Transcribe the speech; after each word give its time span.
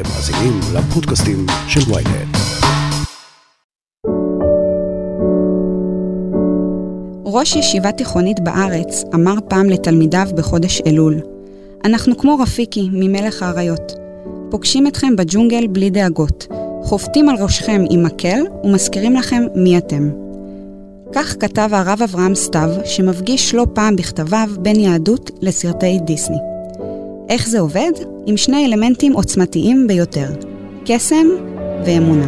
אתם 0.00 0.08
מאזינים 0.08 0.60
לפודקאסטים 0.74 1.46
של 1.68 1.80
ויינט. 1.92 2.36
ראש 7.24 7.56
ישיבה 7.56 7.92
תיכונית 7.92 8.40
בארץ 8.40 9.04
אמר 9.14 9.34
פעם 9.48 9.70
לתלמידיו 9.70 10.26
בחודש 10.36 10.80
אלול, 10.86 11.20
אנחנו 11.84 12.18
כמו 12.18 12.38
רפיקי 12.38 12.88
ממלך 12.92 13.42
האריות. 13.42 13.92
פוגשים 14.50 14.86
אתכם 14.86 15.16
בג'ונגל 15.16 15.66
בלי 15.66 15.90
דאגות, 15.90 16.46
חובטים 16.82 17.28
על 17.28 17.36
ראשכם 17.42 17.84
עם 17.90 18.02
מקל 18.02 18.40
ומזכירים 18.64 19.16
לכם 19.16 19.42
מי 19.54 19.78
אתם. 19.78 20.10
כך 21.12 21.36
כתב 21.40 21.68
הרב 21.72 22.02
אברהם 22.02 22.34
סתיו, 22.34 22.70
שמפגיש 22.84 23.54
לא 23.54 23.66
פעם 23.74 23.96
בכתביו 23.96 24.48
בין 24.58 24.80
יהדות 24.80 25.30
לסרטי 25.40 25.98
דיסני. 26.04 26.49
איך 27.30 27.48
זה 27.48 27.60
עובד? 27.60 27.92
עם 28.26 28.36
שני 28.36 28.66
אלמנטים 28.66 29.12
עוצמתיים 29.12 29.86
ביותר, 29.86 30.28
קסם 30.86 31.26
ואמונה. 31.86 32.26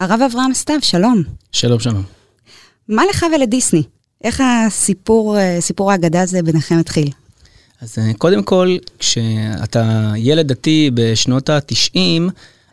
הרב 0.00 0.22
אברהם 0.22 0.54
סתיו, 0.54 0.78
שלום. 0.82 1.22
שלום, 1.52 1.80
שלום. 1.80 2.19
מה 2.90 3.02
לך 3.10 3.26
ולדיסני? 3.34 3.82
איך 4.24 4.42
הסיפור, 4.44 5.38
אה, 5.38 5.56
סיפור 5.60 5.92
האגדה 5.92 6.22
הזה 6.22 6.42
ביניכם 6.42 6.78
התחיל? 6.78 7.10
אז 7.82 7.98
אה, 7.98 8.14
קודם 8.18 8.42
כל, 8.42 8.76
כשאתה 8.98 10.12
ילד 10.16 10.48
דתי 10.48 10.90
בשנות 10.94 11.50
ה-90, 11.50 11.98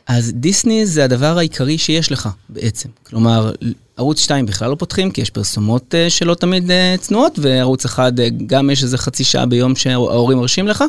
אז 0.08 0.32
דיסני 0.36 0.86
זה 0.86 1.04
הדבר 1.04 1.38
העיקרי 1.38 1.78
שיש 1.78 2.12
לך 2.12 2.30
בעצם. 2.50 2.90
כלומר, 3.04 3.52
ערוץ 3.98 4.20
2 4.20 4.46
בכלל 4.46 4.70
לא 4.70 4.76
פותחים, 4.76 5.12
כי 5.12 5.22
יש 5.22 5.30
פרסומות 5.30 5.96
אה, 5.96 6.10
שלא 6.10 6.36
תמיד 6.36 6.72
צנועות, 7.00 7.40
וערוץ 7.42 7.86
1 7.86 8.14
גם 8.48 8.70
יש 8.70 8.84
איזה 8.84 8.98
חצי 8.98 9.24
שעה 9.24 9.46
ביום 9.46 9.76
שההורים 9.76 10.38
מרשים 10.38 10.68
לך, 10.68 10.84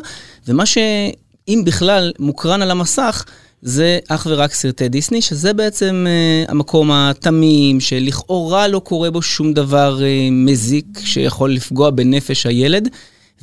ומה 0.47 0.65
שאם 0.65 1.61
בכלל 1.65 2.11
מוקרן 2.19 2.61
על 2.61 2.71
המסך, 2.71 3.25
זה 3.61 3.99
אך 4.07 4.27
ורק 4.29 4.53
סרטי 4.53 4.89
דיסני, 4.89 5.21
שזה 5.21 5.53
בעצם 5.53 6.05
uh, 6.07 6.51
המקום 6.51 6.91
התמים, 6.91 7.79
שלכאורה 7.79 8.67
לא 8.67 8.79
קורה 8.79 9.11
בו 9.11 9.21
שום 9.21 9.53
דבר 9.53 9.99
uh, 9.99 10.31
מזיק 10.31 10.85
שיכול 11.03 11.53
לפגוע 11.53 11.89
בנפש 11.89 12.45
הילד, 12.45 12.89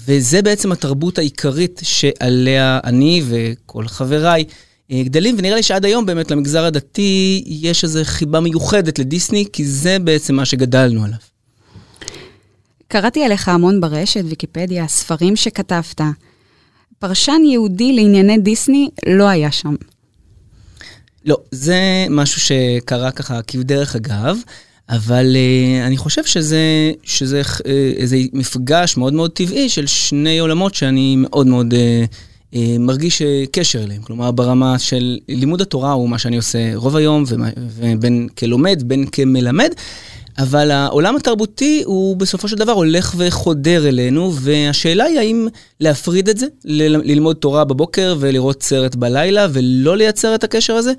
וזה 0.06 0.42
בעצם 0.42 0.73
התרבות 0.73 1.19
העיקרית 1.19 1.81
שעליה 1.84 2.81
אני 2.84 3.23
וכל 3.28 3.89
חבריי 3.89 4.45
uh, 4.48 4.95
גדלים, 5.05 5.34
ונראה 5.39 5.56
לי 5.56 5.62
שעד 5.62 5.84
היום 5.84 6.06
באמת 6.06 6.30
למגזר 6.30 6.64
הדתי 6.64 7.42
יש 7.47 7.84
איזו 7.84 8.01
חיבה 8.05 8.41
מיוחדת 8.41 8.98
לדיסני, 8.98 9.45
כי 9.53 9.64
זה 9.64 9.98
בעצם 9.98 10.34
מה 10.34 10.45
שגדלנו 10.45 11.05
עליו. 11.05 11.19
קראתי 12.89 13.25
עליך 13.25 13.48
המון 13.48 13.80
ברשת, 13.80 14.25
ויקיפדיה, 14.25 14.89
ספרים 14.89 15.36
שכתבת. 15.36 16.01
פרשן 16.98 17.41
יהודי 17.45 17.92
לענייני 17.92 18.39
דיסני 18.39 18.89
לא 19.06 19.28
היה 19.28 19.53
שם. 19.53 19.75
לא, 21.27 21.36
זה 21.50 22.06
משהו 22.10 22.41
שקרה 22.41 23.10
ככה 23.10 23.42
כבדרך 23.42 23.96
אגב, 23.96 24.36
אבל 24.88 25.36
uh, 25.36 25.86
אני 25.86 25.96
חושב 25.96 26.24
שזה, 26.24 26.92
שזה 27.02 27.41
uh, 27.41 27.60
איזה 27.96 28.16
מפגש 28.33 28.96
מאוד 28.96 29.12
מאוד 29.12 29.30
טבעי 29.30 29.68
של 29.68 29.86
שני 29.86 30.38
עולמות 30.38 30.74
שאני 30.74 31.16
מאוד 31.18 31.46
מאוד 31.46 31.74
uh, 31.74 31.77
uh, 32.55 32.56
מרגיש 32.78 33.22
uh, 33.22 33.24
קשר 33.52 33.83
אליהם. 33.83 34.02
כלומר, 34.02 34.30
ברמה 34.30 34.78
של 34.78 35.18
לימוד 35.28 35.60
התורה 35.60 35.92
הוא 35.92 36.08
מה 36.08 36.18
שאני 36.18 36.36
עושה 36.36 36.58
רוב 36.74 36.96
היום, 36.96 37.24
ובין 37.77 38.28
כלומד, 38.39 38.83
בין 38.86 39.06
כמלמד. 39.12 39.70
אבל 40.39 40.70
העולם 40.70 41.17
התרבותי 41.17 41.83
הוא 41.86 42.17
בסופו 42.17 42.48
של 42.48 42.57
דבר 42.57 42.73
הולך 42.73 43.14
וחודר 43.17 43.89
אלינו, 43.89 44.33
והשאלה 44.35 45.05
היא 45.05 45.19
האם 45.19 45.48
להפריד 45.80 46.29
את 46.29 46.39
זה, 46.39 46.47
ללמוד 46.64 47.36
תורה 47.36 47.64
בבוקר 47.64 48.17
ולראות 48.20 48.63
סרט 48.63 48.95
בלילה, 48.95 49.46
ולא 49.52 49.96
לייצר 49.96 50.35
את 50.35 50.45
הקשר 50.45 50.75
הזה, 50.75 50.92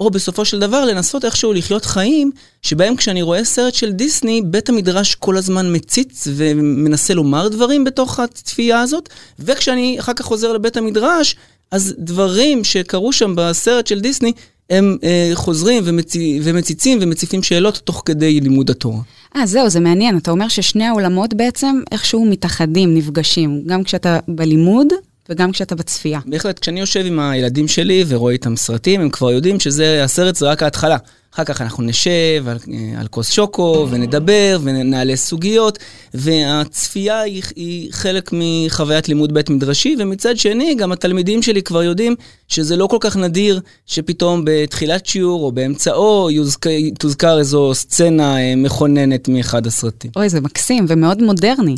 או 0.00 0.10
בסופו 0.10 0.44
של 0.44 0.58
דבר 0.58 0.84
לנסות 0.84 1.24
איכשהו 1.24 1.52
לחיות 1.52 1.84
חיים 1.84 2.30
שבהם 2.62 2.96
כשאני 2.96 3.22
רואה 3.22 3.44
סרט 3.44 3.74
של 3.74 3.92
דיסני, 3.92 4.42
בית 4.44 4.68
המדרש 4.68 5.14
כל 5.14 5.36
הזמן 5.36 5.74
מציץ 5.74 6.28
ומנסה 6.30 7.14
לומר 7.14 7.48
דברים 7.48 7.84
בתוך 7.84 8.20
הצפייה 8.20 8.80
הזאת, 8.80 9.08
וכשאני 9.38 9.96
אחר 10.00 10.12
כך 10.12 10.24
חוזר 10.24 10.52
לבית 10.52 10.76
המדרש, 10.76 11.36
אז 11.70 11.94
דברים 11.98 12.64
שקרו 12.64 13.12
שם 13.12 13.34
בסרט 13.36 13.86
של 13.86 14.00
דיסני, 14.00 14.32
הם 14.70 14.96
אה, 15.04 15.30
חוזרים 15.34 15.82
ומצ... 15.86 16.16
ומציצים 16.42 16.98
ומציפים 17.00 17.42
שאלות 17.42 17.80
תוך 17.84 18.02
כדי 18.04 18.40
לימוד 18.40 18.70
התורה. 18.70 19.00
אה, 19.36 19.46
זהו, 19.46 19.70
זה 19.70 19.80
מעניין. 19.80 20.16
אתה 20.16 20.30
אומר 20.30 20.48
ששני 20.48 20.84
העולמות 20.84 21.34
בעצם 21.34 21.80
איכשהו 21.92 22.24
מתאחדים, 22.24 22.94
נפגשים, 22.94 23.62
גם 23.66 23.84
כשאתה 23.84 24.18
בלימוד 24.28 24.86
וגם 25.28 25.52
כשאתה 25.52 25.74
בצפייה. 25.74 26.20
בהחלט, 26.26 26.58
כשאני 26.58 26.80
יושב 26.80 27.06
עם 27.06 27.20
הילדים 27.20 27.68
שלי 27.68 28.04
ורואה 28.08 28.32
איתם 28.32 28.56
סרטים, 28.56 29.00
הם 29.00 29.10
כבר 29.10 29.32
יודעים 29.32 29.60
שזה, 29.60 30.04
הסרט 30.04 30.36
זה 30.36 30.50
רק 30.50 30.62
ההתחלה. 30.62 30.96
אחר 31.34 31.44
כך 31.44 31.60
אנחנו 31.60 31.82
נשב 31.82 32.44
על, 32.46 32.58
אה, 32.72 33.00
על 33.00 33.06
כוס 33.06 33.30
שוקו 33.30 33.86
ונדבר 33.90 34.58
ונעלה 34.62 35.16
סוגיות, 35.16 35.78
והצפייה 36.14 37.20
היא, 37.20 37.42
היא 37.56 37.92
חלק 37.92 38.30
מחוויית 38.32 39.08
לימוד 39.08 39.34
בית 39.34 39.50
מדרשי, 39.50 39.96
ומצד 39.98 40.36
שני, 40.36 40.74
גם 40.74 40.92
התלמידים 40.92 41.42
שלי 41.42 41.62
כבר 41.62 41.82
יודעים 41.82 42.14
שזה 42.48 42.76
לא 42.76 42.86
כל 42.86 42.96
כך 43.00 43.16
נדיר 43.16 43.60
שפתאום 43.86 44.42
בתחילת 44.44 45.06
שיעור 45.06 45.44
או 45.44 45.52
באמצעו 45.52 46.30
יוזכ... 46.30 46.66
תוזכר 46.98 47.38
איזו 47.38 47.74
סצנה 47.74 48.40
אה, 48.40 48.56
מכוננת 48.56 49.28
מאחד 49.28 49.66
הסרטים. 49.66 50.10
אוי, 50.16 50.28
זה 50.28 50.40
מקסים 50.40 50.86
ומאוד 50.88 51.22
מודרני. 51.22 51.74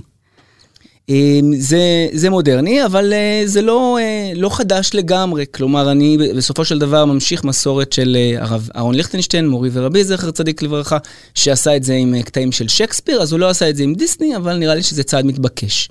אמ, 1.08 1.52
זה, 1.58 2.08
זה 2.12 2.30
מודרני, 2.30 2.84
אבל 2.84 3.12
אה, 3.12 3.42
זה 3.44 3.62
לא, 3.62 3.98
אה, 4.00 4.32
לא 4.34 4.56
חדש 4.56 4.90
לגמרי. 4.94 5.44
כלומר, 5.54 5.90
אני 5.90 6.18
בסופו 6.36 6.64
של 6.64 6.78
דבר 6.78 7.04
ממשיך 7.04 7.44
מסורת 7.44 7.92
של 7.92 8.16
אה, 8.16 8.42
הרב 8.44 8.68
אהרון 8.76 8.94
ליכטנשטיין, 8.94 9.48
מורי 9.48 9.70
ורבי, 9.72 10.04
זכר 10.04 10.30
צדיק 10.30 10.62
לברכה, 10.62 10.98
שעשה 11.34 11.76
את 11.76 11.82
זה 11.82 11.94
עם 11.94 12.22
קטעים 12.22 12.52
של 12.52 12.68
שייקספיר, 12.68 13.22
אז 13.22 13.32
הוא 13.32 13.40
לא 13.40 13.48
עשה 13.48 13.70
את 13.70 13.76
זה 13.76 13.82
עם 13.82 13.94
דיסני, 13.94 14.36
אבל 14.36 14.56
נראה 14.56 14.74
לי 14.74 14.82
שזה 14.82 15.02
צעד 15.02 15.26
מתבקש. 15.26 15.88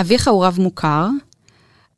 אביך 0.00 0.28
הוא 0.28 0.44
רב 0.44 0.56
מוכר. 0.60 1.06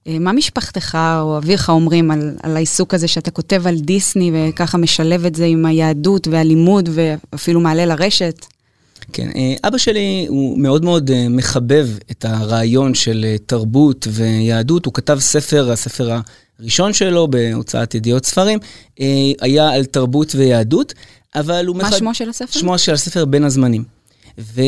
מה 0.07 0.33
משפחתך 0.33 0.99
או 1.21 1.39
אביך 1.39 1.69
אומרים 1.69 2.11
על, 2.11 2.37
על 2.43 2.57
העיסוק 2.57 2.95
הזה 2.95 3.09
שאתה 3.09 3.31
כותב 3.31 3.67
על 3.67 3.79
דיסני 3.79 4.33
וככה 4.35 4.79
משלב 4.79 5.27
את 5.27 5.35
זה 5.35 5.45
עם 5.45 5.67
היהדות 5.67 6.29
והלימוד 6.29 6.89
ואפילו 6.93 7.61
מעלה 7.61 7.87
לרשת? 7.87 8.47
כן, 9.13 9.29
אה, 9.37 9.55
אבא 9.69 9.79
שלי 9.79 10.27
הוא 10.29 10.59
מאוד 10.59 10.85
מאוד 10.85 11.11
אה, 11.11 11.29
מחבב 11.29 11.89
את 12.11 12.25
הרעיון 12.25 12.95
של 12.95 13.25
אה, 13.29 13.37
תרבות 13.47 14.09
ויהדות. 14.11 14.87
הוא 14.87 14.95
כתב 14.95 15.19
ספר, 15.21 15.73
הספר 15.73 16.19
הראשון 16.61 16.93
שלו 16.93 17.29
בהוצאת 17.29 17.95
ידיעות 17.95 18.27
ספרים, 18.27 18.59
היה 19.41 19.71
על 19.71 19.85
תרבות 19.85 20.35
ויהדות, 20.35 20.95
אבל 21.35 21.67
הוא... 21.67 21.77
מה 21.77 21.83
מחב... 21.83 21.97
שמו 21.97 22.15
של 22.15 22.29
הספר? 22.29 22.59
שמו 22.59 22.79
של 22.79 22.93
הספר 22.93 23.25
בין 23.25 23.45
הזמנים. 23.45 23.85
ו... 24.39 24.61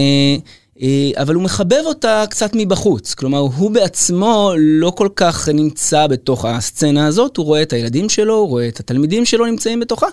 אבל 1.17 1.35
הוא 1.35 1.43
מחבב 1.43 1.83
אותה 1.85 2.25
קצת 2.31 2.51
מבחוץ. 2.55 3.15
כלומר, 3.15 3.39
הוא 3.39 3.71
בעצמו 3.71 4.53
לא 4.59 4.91
כל 4.91 5.09
כך 5.17 5.49
נמצא 5.49 6.07
בתוך 6.07 6.45
הסצנה 6.45 7.07
הזאת, 7.07 7.37
הוא 7.37 7.47
רואה 7.47 7.63
את 7.63 7.73
הילדים 7.73 8.09
שלו, 8.09 8.35
הוא 8.35 8.49
רואה 8.49 8.69
את 8.69 8.81
התלמידים 8.81 9.25
שלו 9.25 9.47
נמצאים 9.47 9.81
בתוכה, 9.81 10.07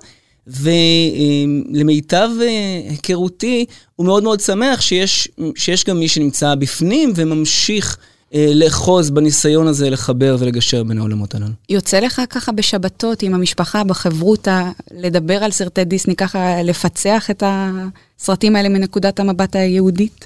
ולמיטב 0.49 2.29
אה, 2.41 2.81
היכרותי, 2.89 3.65
הוא 3.95 4.05
מאוד 4.05 4.23
מאוד 4.23 4.39
שמח 4.39 4.81
שיש, 4.81 5.27
שיש 5.55 5.85
גם 5.85 5.99
מי 5.99 6.07
שנמצא 6.07 6.55
בפנים 6.55 7.11
וממשיך 7.15 7.97
אה, 8.33 8.51
לאחוז 8.53 9.09
בניסיון 9.09 9.67
הזה 9.67 9.89
לחבר 9.89 10.35
ולגשר 10.39 10.83
בין 10.83 10.97
העולמות 10.97 11.35
הללו. 11.35 11.51
יוצא 11.69 11.99
לך 11.99 12.21
ככה 12.29 12.51
בשבתות 12.51 13.23
עם 13.23 13.33
המשפחה, 13.33 13.83
בחברותה, 13.83 14.71
לדבר 14.91 15.43
על 15.43 15.51
סרטי 15.51 15.83
דיסני, 15.83 16.15
ככה 16.15 16.63
לפצח 16.63 17.29
את 17.31 17.43
הסרטים 17.45 18.55
האלה 18.55 18.69
מנקודת 18.69 19.19
המבט 19.19 19.55
היהודית? 19.55 20.25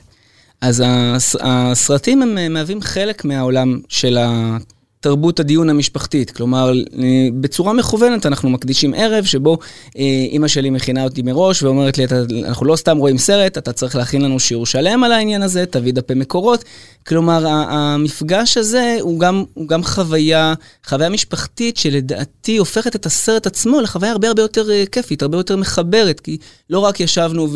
אז 0.61 0.83
הסרטים 1.41 2.21
הם 2.21 2.37
אה, 2.37 2.49
מהווים 2.49 2.81
חלק 2.81 3.25
מהעולם 3.25 3.79
של 3.89 4.17
תרבות 5.03 5.39
הדיון 5.39 5.69
המשפחתית. 5.69 6.31
כלומר, 6.31 6.71
אה, 6.99 7.27
בצורה 7.39 7.73
מכוונת 7.73 8.25
אנחנו 8.25 8.49
מקדישים 8.49 8.93
ערב 8.93 9.23
שבו 9.23 9.57
אה, 9.97 10.03
אימא 10.31 10.47
שלי 10.47 10.69
מכינה 10.69 11.03
אותי 11.03 11.21
מראש 11.21 11.63
ואומרת 11.63 11.97
לי, 11.97 12.05
אנחנו 12.45 12.65
לא 12.65 12.75
סתם 12.75 12.97
רואים 12.97 13.17
סרט, 13.17 13.57
אתה 13.57 13.73
צריך 13.73 13.95
להכין 13.95 14.21
לנו 14.21 14.39
שיעור 14.39 14.65
שלם 14.65 15.03
על 15.03 15.11
העניין 15.11 15.41
הזה, 15.41 15.65
תביא 15.65 15.93
דפי 15.93 16.13
מקורות. 16.13 16.63
כלומר, 17.07 17.47
המפגש 17.47 18.57
הזה 18.57 18.97
הוא 19.01 19.19
גם, 19.19 19.43
הוא 19.53 19.67
גם 19.67 19.83
חוויה, 19.83 20.53
חוויה 20.85 21.09
משפחתית 21.09 21.77
שלדעתי 21.77 22.57
הופכת 22.57 22.95
את 22.95 23.05
הסרט 23.05 23.47
עצמו 23.47 23.81
לחוויה 23.81 24.11
הרבה 24.11 24.27
הרבה 24.27 24.41
יותר 24.41 24.71
אה, 24.71 24.83
כיפית, 24.91 25.21
הרבה 25.21 25.37
יותר 25.37 25.57
מחברת, 25.57 26.19
כי 26.19 26.37
לא 26.69 26.79
רק 26.79 26.99
ישבנו 26.99 27.47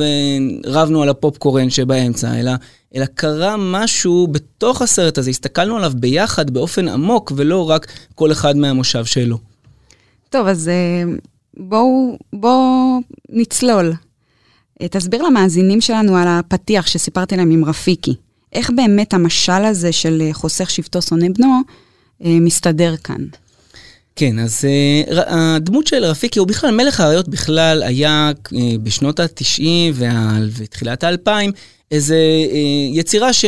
ורבנו 0.66 1.04
על 1.04 1.10
הפופקורן 1.10 1.70
שבאמצע, 1.70 2.40
אלא 2.40 2.52
אלא 2.96 3.06
קרה 3.06 3.56
משהו 3.58 4.28
בתוך 4.32 4.82
הסרט 4.82 5.18
הזה, 5.18 5.30
הסתכלנו 5.30 5.78
עליו 5.78 5.92
ביחד 5.96 6.50
באופן 6.50 6.88
עמוק, 6.88 7.32
ולא 7.36 7.70
רק 7.70 7.88
כל 8.16 8.32
אחד 8.32 8.58
מהמושב 8.58 9.06
שלו. 9.06 9.38
טוב, 10.30 10.48
אז 10.48 10.70
אה, 10.70 11.04
בואו 11.58 12.18
בוא 12.34 13.00
נצלול. 13.30 13.94
אה, 14.82 14.88
תסביר 14.88 15.24
למאזינים 15.24 15.82
שלנו 15.82 16.18
על 16.18 16.28
הפתיח 16.28 16.88
שסיפרתי 16.88 17.38
להם 17.38 17.52
עם 17.52 17.66
רפיקי. 17.66 18.16
איך 18.54 18.72
באמת 18.76 19.14
המשל 19.14 19.52
הזה 19.52 19.92
של 19.92 20.22
אה, 20.22 20.34
חוסך 20.34 20.70
שבטו 20.70 21.02
שונא 21.02 21.28
בנו 21.38 21.62
מסתדר 22.22 22.96
כאן? 22.98 23.26
כן, 24.16 24.40
אז 24.40 24.66
uh, 24.66 25.12
הדמות 25.28 25.88
של 25.88 26.06
רפיקי, 26.06 26.40
הוא 26.40 26.48
בכלל, 26.48 26.72
מלך 26.72 27.00
האריות 27.00 27.28
בכלל 27.28 27.84
היה 27.84 28.32
uh, 28.48 28.52
בשנות 28.84 29.20
ה-90 29.20 29.64
ותחילת 30.58 31.04
ה-2000, 31.04 31.30
איזו 31.92 32.16
uh, 32.16 32.98
יצירה 32.98 33.34
ש, 33.34 33.46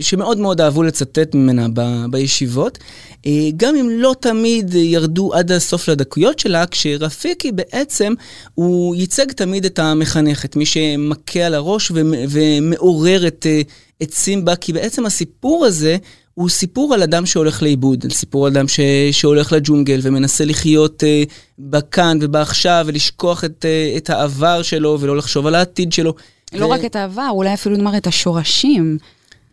שמאוד 0.00 0.38
מאוד 0.38 0.60
אהבו 0.60 0.82
לצטט 0.82 1.34
ממנה 1.34 1.66
ב, 1.74 2.04
בישיבות. 2.10 2.78
Uh, 3.22 3.28
גם 3.56 3.76
אם 3.76 3.90
לא 3.90 4.14
תמיד 4.20 4.74
ירדו 4.74 5.34
עד 5.34 5.52
הסוף 5.52 5.88
לדקויות 5.88 6.38
שלה, 6.38 6.66
כשרפיקי 6.66 7.52
בעצם, 7.52 8.14
הוא 8.54 8.96
ייצג 8.96 9.32
תמיד 9.32 9.64
את 9.64 9.78
המחנך, 9.78 10.44
את 10.44 10.56
מי 10.56 10.66
שמכה 10.66 11.40
על 11.40 11.54
הראש 11.54 11.92
ומעורר 12.28 13.26
את, 13.26 13.46
uh, 13.46 13.70
את 14.02 14.14
סימבה, 14.14 14.56
כי 14.56 14.72
בעצם 14.72 15.06
הסיפור 15.06 15.64
הזה, 15.64 15.96
הוא 16.34 16.48
סיפור 16.48 16.94
על 16.94 17.02
אדם 17.02 17.26
שהולך 17.26 17.62
לאיבוד, 17.62 18.04
סיפור 18.12 18.46
על 18.46 18.52
אדם 18.52 18.68
ש... 18.68 18.80
שהולך 19.12 19.52
לג'ונגל 19.52 20.00
ומנסה 20.02 20.44
לחיות 20.44 21.02
uh, 21.02 21.30
בכאן 21.58 22.18
ובעכשיו 22.20 22.84
ולשכוח 22.88 23.44
את, 23.44 23.64
uh, 23.64 23.96
את 23.96 24.10
העבר 24.10 24.62
שלו 24.62 24.98
ולא 25.00 25.16
לחשוב 25.16 25.46
על 25.46 25.54
העתיד 25.54 25.92
שלו. 25.92 26.14
לא. 26.52 26.66
רק 26.66 26.84
את 26.84 26.96
העבר, 26.96 27.28
אולי 27.30 27.54
אפילו 27.54 27.76
נאמר 27.76 27.96
את 27.96 28.06
השורשים. 28.06 28.98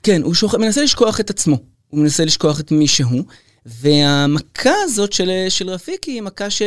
כן, 0.04 0.22
הוא 0.22 0.34
שוח... 0.34 0.56
מנסה 0.56 0.84
לשכוח 0.84 1.20
את 1.20 1.30
עצמו, 1.30 1.58
הוא 1.88 2.00
מנסה 2.00 2.26
לשכוח 2.26 2.60
את 2.60 2.72
מי 2.72 2.88
שהוא. 2.88 3.24
והמכה 3.66 4.74
הזאת 4.84 5.14
של, 5.14 5.32
של 5.50 5.70
רפיקי 5.70 6.12
היא 6.12 6.22
מכה 6.22 6.50
ש... 6.50 6.62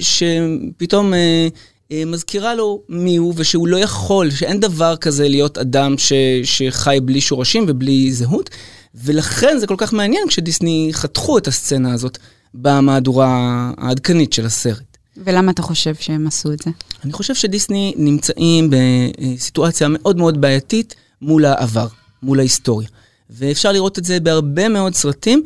שפתאום 0.00 1.14
אה, 1.14 1.48
אה, 1.92 2.02
מזכירה 2.06 2.54
לו 2.54 2.82
מי 2.88 3.16
הוא 3.16 3.34
ושהוא 3.36 3.68
לא 3.68 3.76
יכול, 3.76 4.30
שאין 4.30 4.60
דבר 4.60 4.96
כזה 4.96 5.28
להיות 5.28 5.58
אדם 5.58 5.98
ש... 5.98 6.12
שחי 6.44 6.98
בלי 7.02 7.20
שורשים 7.20 7.64
ובלי 7.68 8.12
זהות. 8.12 8.50
ולכן 8.94 9.58
זה 9.58 9.66
כל 9.66 9.74
כך 9.78 9.92
מעניין 9.92 10.28
כשדיסני 10.28 10.88
חתכו 10.92 11.38
את 11.38 11.48
הסצנה 11.48 11.92
הזאת 11.92 12.18
במהדורה 12.54 13.70
העדכנית 13.78 14.32
של 14.32 14.46
הסרט. 14.46 14.89
ולמה 15.16 15.52
אתה 15.52 15.62
חושב 15.62 15.94
שהם 15.94 16.26
עשו 16.26 16.52
את 16.52 16.58
זה? 16.58 16.70
אני 17.04 17.12
חושב 17.12 17.34
שדיסני 17.34 17.94
נמצאים 17.96 18.70
בסיטואציה 18.70 19.88
מאוד 19.90 20.16
מאוד 20.16 20.40
בעייתית 20.40 20.94
מול 21.22 21.44
העבר, 21.44 21.86
מול 22.22 22.38
ההיסטוריה. 22.38 22.88
ואפשר 23.30 23.72
לראות 23.72 23.98
את 23.98 24.04
זה 24.04 24.20
בהרבה 24.20 24.68
מאוד 24.68 24.94
סרטים. 24.94 25.42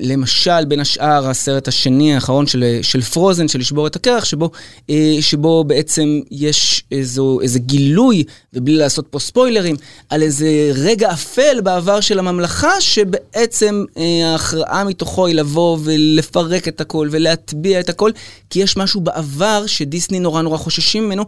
למשל, 0.00 0.64
בין 0.64 0.80
השאר, 0.80 1.28
הסרט 1.28 1.68
השני 1.68 2.14
האחרון 2.14 2.46
של, 2.46 2.78
של 2.82 3.00
פרוזן, 3.00 3.48
של 3.48 3.58
לשבור 3.58 3.86
את 3.86 3.96
הקרח, 3.96 4.24
שבו, 4.24 4.50
אה, 4.90 5.16
שבו 5.20 5.64
בעצם 5.64 6.20
יש 6.30 6.84
איזו, 6.92 7.40
איזה 7.40 7.58
גילוי, 7.58 8.24
ובלי 8.54 8.76
לעשות 8.76 9.06
פה 9.10 9.18
ספוילרים, 9.18 9.76
על 10.08 10.22
איזה 10.22 10.70
רגע 10.74 11.12
אפל 11.12 11.60
בעבר 11.60 12.00
של 12.00 12.18
הממלכה, 12.18 12.80
שבעצם 12.80 13.84
אה, 13.96 14.30
ההכרעה 14.32 14.84
מתוכו 14.84 15.26
היא 15.26 15.34
לבוא 15.34 15.78
ולפרק 15.84 16.68
את 16.68 16.80
הכל 16.80 17.08
ולהטביע 17.10 17.80
את 17.80 17.88
הכל, 17.88 18.10
כי 18.50 18.62
יש 18.62 18.76
משהו 18.76 19.00
בעבר 19.00 19.66
שדיסני 19.66 20.18
נורא 20.18 20.42
נורא 20.42 20.58
חוששים 20.58 21.06
ממנו, 21.06 21.24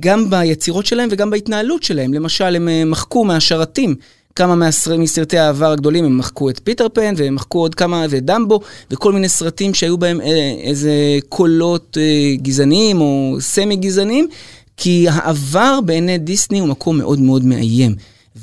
גם 0.00 0.30
ביצירות 0.30 0.86
שלהם 0.86 1.08
וגם 1.12 1.30
בהתנהלות 1.30 1.82
שלהם. 1.82 2.14
למשל, 2.14 2.56
הם 2.56 2.68
אה, 2.68 2.84
מחקו 2.84 3.24
מהשרתים. 3.24 3.94
כמה. 4.36 4.70
מסרטי 4.98 5.38
העבר 5.38 5.70
הגדולים, 5.70 6.04
הם 6.04 6.18
מחקו 6.18 6.50
את 6.50 6.60
פיטר 6.64 6.86
פן, 6.88 7.14
והם 7.16 7.34
מחקו 7.34 7.58
עוד 7.58 7.74
כמה, 7.74 8.06
ודמבו, 8.10 8.60
וכל 8.90 9.12
מיני 9.12 9.28
סרטים 9.28 9.74
שהיו 9.74 9.98
בהם 9.98 10.20
אה, 10.20 10.54
איזה 10.62 10.92
קולות 11.28 11.98
אה, 12.00 12.34
גזעניים 12.36 13.00
או 13.00 13.36
סמי 13.40 13.76
גזעניים, 13.76 14.28
כי 14.76 15.06
העבר 15.08 15.78
בעיני 15.84 16.18
דיסני 16.18 16.58
הוא 16.58 16.68
מקום 16.68 16.98
מאוד 16.98 17.18
מאוד 17.18 17.44
מאיים. 17.44 17.94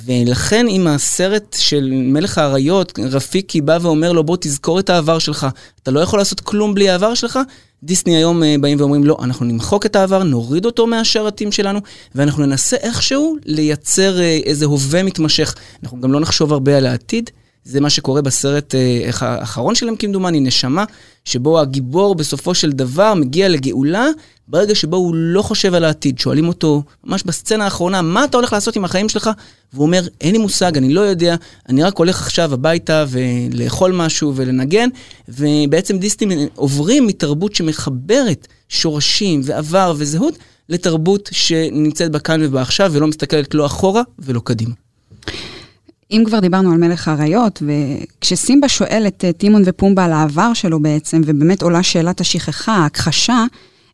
ולכן 0.05 0.67
אם 0.67 0.87
הסרט 0.87 1.55
של 1.59 1.89
מלך 1.93 2.37
האריות, 2.37 2.99
רפיקי 2.99 3.61
בא 3.61 3.77
ואומר 3.81 4.11
לו, 4.11 4.23
בוא 4.23 4.37
תזכור 4.39 4.79
את 4.79 4.89
העבר 4.89 5.19
שלך, 5.19 5.47
אתה 5.83 5.91
לא 5.91 5.99
יכול 5.99 6.19
לעשות 6.19 6.39
כלום 6.39 6.73
בלי 6.73 6.89
העבר 6.89 7.13
שלך, 7.13 7.39
דיסני 7.83 8.15
היום 8.15 8.43
אה, 8.43 8.55
באים 8.61 8.79
ואומרים, 8.79 9.03
לא, 9.03 9.17
אנחנו 9.21 9.45
נמחוק 9.45 9.85
את 9.85 9.95
העבר, 9.95 10.23
נוריד 10.23 10.65
אותו 10.65 10.87
מהשרתים 10.87 11.51
שלנו, 11.51 11.79
ואנחנו 12.15 12.45
ננסה 12.45 12.75
איכשהו 12.75 13.37
לייצר 13.45 14.21
אה, 14.21 14.39
איזה 14.43 14.65
הווה 14.65 15.03
מתמשך. 15.03 15.55
אנחנו 15.83 16.01
גם 16.01 16.13
לא 16.13 16.19
נחשוב 16.19 16.53
הרבה 16.53 16.77
על 16.77 16.85
העתיד. 16.85 17.29
זה 17.63 17.81
מה 17.81 17.89
שקורה 17.89 18.21
בסרט 18.21 18.75
אה, 18.75 19.09
האחרון 19.19 19.75
שלהם, 19.75 19.95
כמדומני, 19.95 20.39
נשמה, 20.39 20.85
שבו 21.25 21.59
הגיבור 21.59 22.15
בסופו 22.15 22.53
של 22.53 22.71
דבר 22.71 23.13
מגיע 23.13 23.49
לגאולה 23.49 24.07
ברגע 24.47 24.75
שבו 24.75 24.97
הוא 24.97 25.15
לא 25.15 25.41
חושב 25.41 25.73
על 25.73 25.83
העתיד. 25.83 26.19
שואלים 26.19 26.47
אותו, 26.47 26.83
ממש 27.03 27.23
בסצנה 27.23 27.63
האחרונה, 27.63 28.01
מה 28.01 28.23
אתה 28.23 28.37
הולך 28.37 28.53
לעשות 28.53 28.75
עם 28.75 28.85
החיים 28.85 29.09
שלך? 29.09 29.29
והוא 29.73 29.85
אומר, 29.85 30.07
אין 30.21 30.31
לי 30.31 30.37
מושג, 30.37 30.77
אני 30.77 30.93
לא 30.93 31.01
יודע, 31.01 31.35
אני 31.69 31.83
רק 31.83 31.97
הולך 31.97 32.21
עכשיו 32.21 32.53
הביתה 32.53 33.05
ולאכול 33.09 33.91
משהו 33.91 34.33
ולנגן, 34.35 34.89
ובעצם 35.29 35.97
דיסטים 35.97 36.31
עוברים 36.55 37.07
מתרבות 37.07 37.55
שמחברת 37.55 38.47
שורשים 38.69 39.41
ועבר 39.43 39.93
וזהות 39.97 40.37
לתרבות 40.69 41.29
שנמצאת 41.31 42.11
בכאן 42.11 42.41
ובעכשיו 42.43 42.91
ולא 42.93 43.07
מסתכלת 43.07 43.53
לא 43.53 43.65
אחורה 43.65 44.01
ולא 44.19 44.41
קדימה. 44.43 44.73
אם 46.11 46.23
כבר 46.25 46.39
דיברנו 46.39 46.71
על 46.71 46.77
מלך 46.77 47.07
האריות, 47.07 47.63
וכשסימבה 47.65 48.69
שואל 48.69 49.03
את 49.07 49.25
אה, 49.25 49.33
טימון 49.33 49.61
ופומבה 49.65 50.05
על 50.05 50.13
העבר 50.13 50.53
שלו 50.53 50.79
בעצם, 50.79 51.21
ובאמת 51.25 51.61
עולה 51.61 51.83
שאלת 51.83 52.21
השכחה, 52.21 52.73
ההכחשה, 52.73 53.45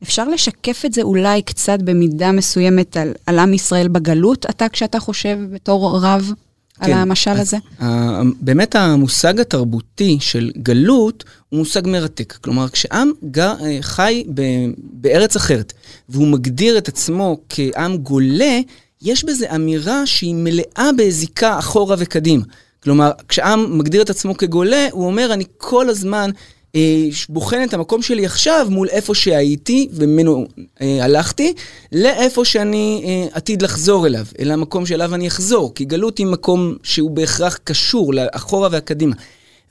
אפשר 0.04 0.30
לשקף 0.30 0.86
את 0.86 0.94
זה 0.94 1.02
אולי 1.02 1.42
קצת 1.42 1.80
במידה 1.81 2.31
מסוימת 2.31 2.98
על, 2.98 3.14
על 3.25 3.40
עם 3.40 3.54
ישראל 3.54 3.88
בגלות, 3.88 4.46
אתה 4.50 4.69
כשאתה 4.69 5.00
חושב 5.00 5.38
בתור 5.52 6.00
רב 6.02 6.31
כן, 6.81 6.86
על 6.86 6.92
המשל 6.92 7.31
אז, 7.31 7.40
הזה? 7.40 7.58
Uh, 7.80 7.84
באמת 8.42 8.75
המושג 8.75 9.40
התרבותי 9.40 10.18
של 10.22 10.52
גלות 10.58 11.24
הוא 11.50 11.58
מושג 11.60 11.81
מרתק. 11.88 12.34
כלומר, 12.42 12.70
כשעם 12.70 13.12
גר, 13.31 13.54
אה, 13.62 13.78
חי 13.81 14.24
ב, 14.34 14.42
בארץ 14.78 15.36
אחרת, 15.36 15.74
והוא 16.10 16.28
מגדיר 16.28 16.78
את 16.78 16.88
עצמו 16.88 17.38
כעם 17.50 17.98
גולה, 17.98 18.60
יש 19.02 19.24
בזה 19.24 19.56
אמירה 19.56 20.06
שהיא 20.06 20.36
מלאה 20.36 20.90
בזיקה 20.98 21.60
אחורה 21.60 21.96
וקדימה. 22.00 22.44
כלומר, 22.84 23.12
כשעם 23.28 23.78
מגדיר 23.78 24.02
את 24.02 24.10
עצמו 24.10 24.38
כגולה, 24.38 24.88
הוא 24.92 25.06
אומר, 25.06 25.34
אני 25.34 25.44
כל 25.58 25.89
הזמן 25.89 26.32
אה, 26.75 27.08
בוחן 27.30 27.63
את 27.63 27.74
המקום 27.74 28.01
שלי 28.01 28.25
עכשיו 28.25 28.68
מול 28.70 28.88
איפה 28.89 29.16
שהייתי 29.16 29.88
וממנו 29.94 30.48
אה, 30.82 31.04
הלכתי, 31.04 31.54
לאיפה 31.92 32.46
שאני 32.46 33.04
אה, 33.06 33.38
עתיד 33.38 33.62
לחזור 33.62 34.08
אליו, 34.08 34.25
אל 34.39 34.51
המקום 34.51 34.86
שאליו 34.86 35.16
אני 35.16 35.27
אחזור, 35.27 35.74
כי 35.75 35.86
גלות 35.86 36.18
היא 36.18 36.27
מקום 36.27 36.75
שהוא 36.84 37.12
בהכרח 37.12 37.60
קשור 37.63 38.13
לאחורה 38.13 38.70
והקדימה. 38.72 39.16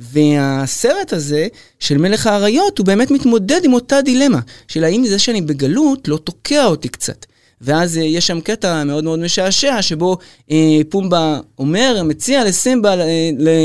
והסרט 0.00 1.12
הזה 1.12 1.46
של 1.80 1.98
מלך 1.98 2.26
האריות 2.26 2.78
הוא 2.78 2.86
באמת 2.86 3.10
מתמודד 3.10 3.60
עם 3.64 3.72
אותה 3.72 4.02
דילמה, 4.02 4.40
של 4.68 4.84
האם 4.84 5.06
זה 5.06 5.18
שאני 5.18 5.40
בגלות 5.40 6.08
לא 6.08 6.16
תוקע 6.16 6.64
אותי 6.64 6.88
קצת. 6.88 7.26
ואז 7.60 7.96
uh, 7.96 8.00
יש 8.00 8.26
שם 8.26 8.40
קטע 8.40 8.84
מאוד 8.84 9.04
מאוד 9.04 9.18
משעשע, 9.18 9.82
שבו 9.82 10.16
uh, 10.48 10.52
פומבה 10.88 11.40
אומר, 11.58 12.02
מציע 12.04 12.44
לסימבה 12.44 12.94
uh, 12.94 13.06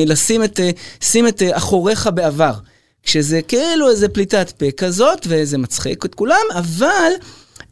לשים 0.06 0.44
את, 0.44 0.60
uh, 0.60 1.30
את 1.30 1.42
אחוריך 1.52 2.10
בעבר. 2.14 2.54
כשזה 3.04 3.42
כאילו 3.42 3.90
איזה 3.90 4.10
פליטת 4.10 4.50
פה 4.50 4.72
כזאת, 4.72 5.28
וזה 5.30 5.58
מצחיק 5.58 6.06
את 6.06 6.16
כולם, 6.16 6.46
אבל 6.56 7.12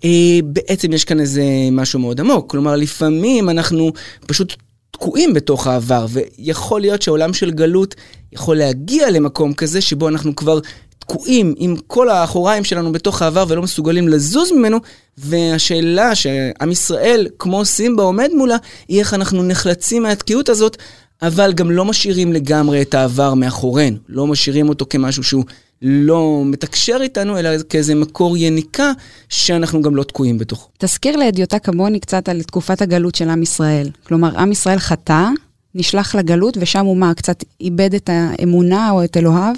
אה, 0.06 0.40
בעצם 0.44 0.94
יש 0.94 1.06
כאן 1.06 1.20
איזה 1.20 1.44
משהו 1.72 2.00
מאוד 2.00 2.20
עמוק. 2.20 2.52
כלומר, 2.52 2.76
לפעמים 2.76 3.50
אנחנו 3.50 3.92
פשוט 4.28 4.56
תקועים 4.92 5.34
בתוך 5.34 5.68
העבר, 5.68 6.06
ויכול 6.10 6.82
להיות 6.82 7.02
שהעולם 7.02 7.34
של 7.34 7.52
גלות 7.52 7.96
יכול 8.34 8.58
להגיע 8.58 9.10
למקום 9.12 9.54
כזה 9.54 9.82
שבו 9.82 10.08
אנחנו 10.08 10.36
כבר 10.36 10.60
תקועים 11.00 11.54
עם 11.58 11.76
כל 11.88 12.10
האחוריים 12.10 12.64
שלנו 12.64 12.92
בתוך 12.92 13.22
העבר 13.22 13.46
ולא 13.48 13.62
מסוגלים 13.62 14.08
לזוז 14.08 14.52
ממנו, 14.52 14.78
והשאלה 15.18 16.16
שעם 16.16 16.72
ישראל, 16.72 17.28
כמו 17.40 17.66
סימבה 17.66 18.04
עומד 18.04 18.30
מולה, 18.36 18.58
היא 18.88 19.00
איך 19.00 19.14
אנחנו 19.14 19.44
נחלצים 19.44 20.04
מהתקיעות 20.04 20.50
הזאת 20.50 20.78
אבל 21.22 21.54
גם 21.54 21.72
לא 21.72 21.86
משאירים 21.86 22.34
לגמרי 22.34 22.82
את 22.82 22.94
העבר 22.94 23.34
מאחורינו, 23.34 23.98
לא 24.10 24.28
משאירים 24.28 24.70
אותו 24.70 24.86
כמשהו 24.90 25.24
שהוא 25.24 25.44
לא 25.82 26.42
מתקשר 26.46 26.98
איתנו, 27.02 27.40
אלא 27.40 27.50
כאיזה 27.70 27.96
מקור 27.96 28.38
יניקה 28.38 28.92
שאנחנו 29.30 29.82
גם 29.82 29.96
לא 29.96 30.04
תקועים 30.04 30.38
בתוכו. 30.38 30.70
תזכיר 30.78 31.18
לאדיוטה 31.18 31.60
כמוני 31.60 32.00
קצת 32.00 32.30
על 32.30 32.42
תקופת 32.42 32.82
הגלות 32.82 33.16
של 33.16 33.30
עם 33.30 33.44
ישראל. 33.44 33.90
כלומר, 34.04 34.38
עם 34.38 34.52
ישראל 34.52 34.80
חטא, 34.80 35.28
נשלח 35.76 36.16
לגלות, 36.16 36.58
ושם 36.60 36.86
הוא 36.86 36.98
מה, 36.98 37.14
קצת 37.14 37.44
איבד 37.62 37.94
את 37.94 38.10
האמונה 38.14 38.92
או 38.92 39.04
את 39.04 39.18
אלוהיו? 39.18 39.56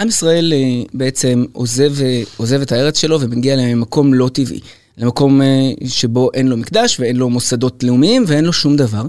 עם 0.00 0.08
ישראל 0.08 0.52
אה, 0.52 0.82
בעצם 0.94 1.44
עוזב, 1.52 2.02
אה, 2.02 2.22
עוזב 2.36 2.60
את 2.60 2.72
הארץ 2.72 2.98
שלו 2.98 3.20
ומגיע 3.20 3.56
למקום 3.56 4.14
לא 4.14 4.28
טבעי. 4.32 4.60
למקום 4.98 5.42
אה, 5.42 5.46
שבו 5.86 6.30
אין 6.34 6.48
לו 6.48 6.56
מקדש 6.56 7.00
ואין 7.00 7.16
לו 7.16 7.30
מוסדות 7.30 7.84
לאומיים 7.84 8.24
ואין 8.26 8.44
לו 8.44 8.52
שום 8.52 8.76
דבר. 8.76 9.02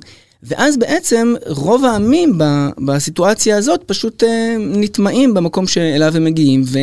ואז 0.43 0.77
בעצם 0.77 1.33
רוב 1.47 1.85
העמים 1.85 2.37
בסיטואציה 2.85 3.57
הזאת 3.57 3.83
פשוט 3.85 4.23
נטמעים 4.59 5.33
במקום 5.33 5.67
שאליו 5.67 6.15
הם 6.15 6.23
מגיעים, 6.23 6.63
ו, 6.65 6.79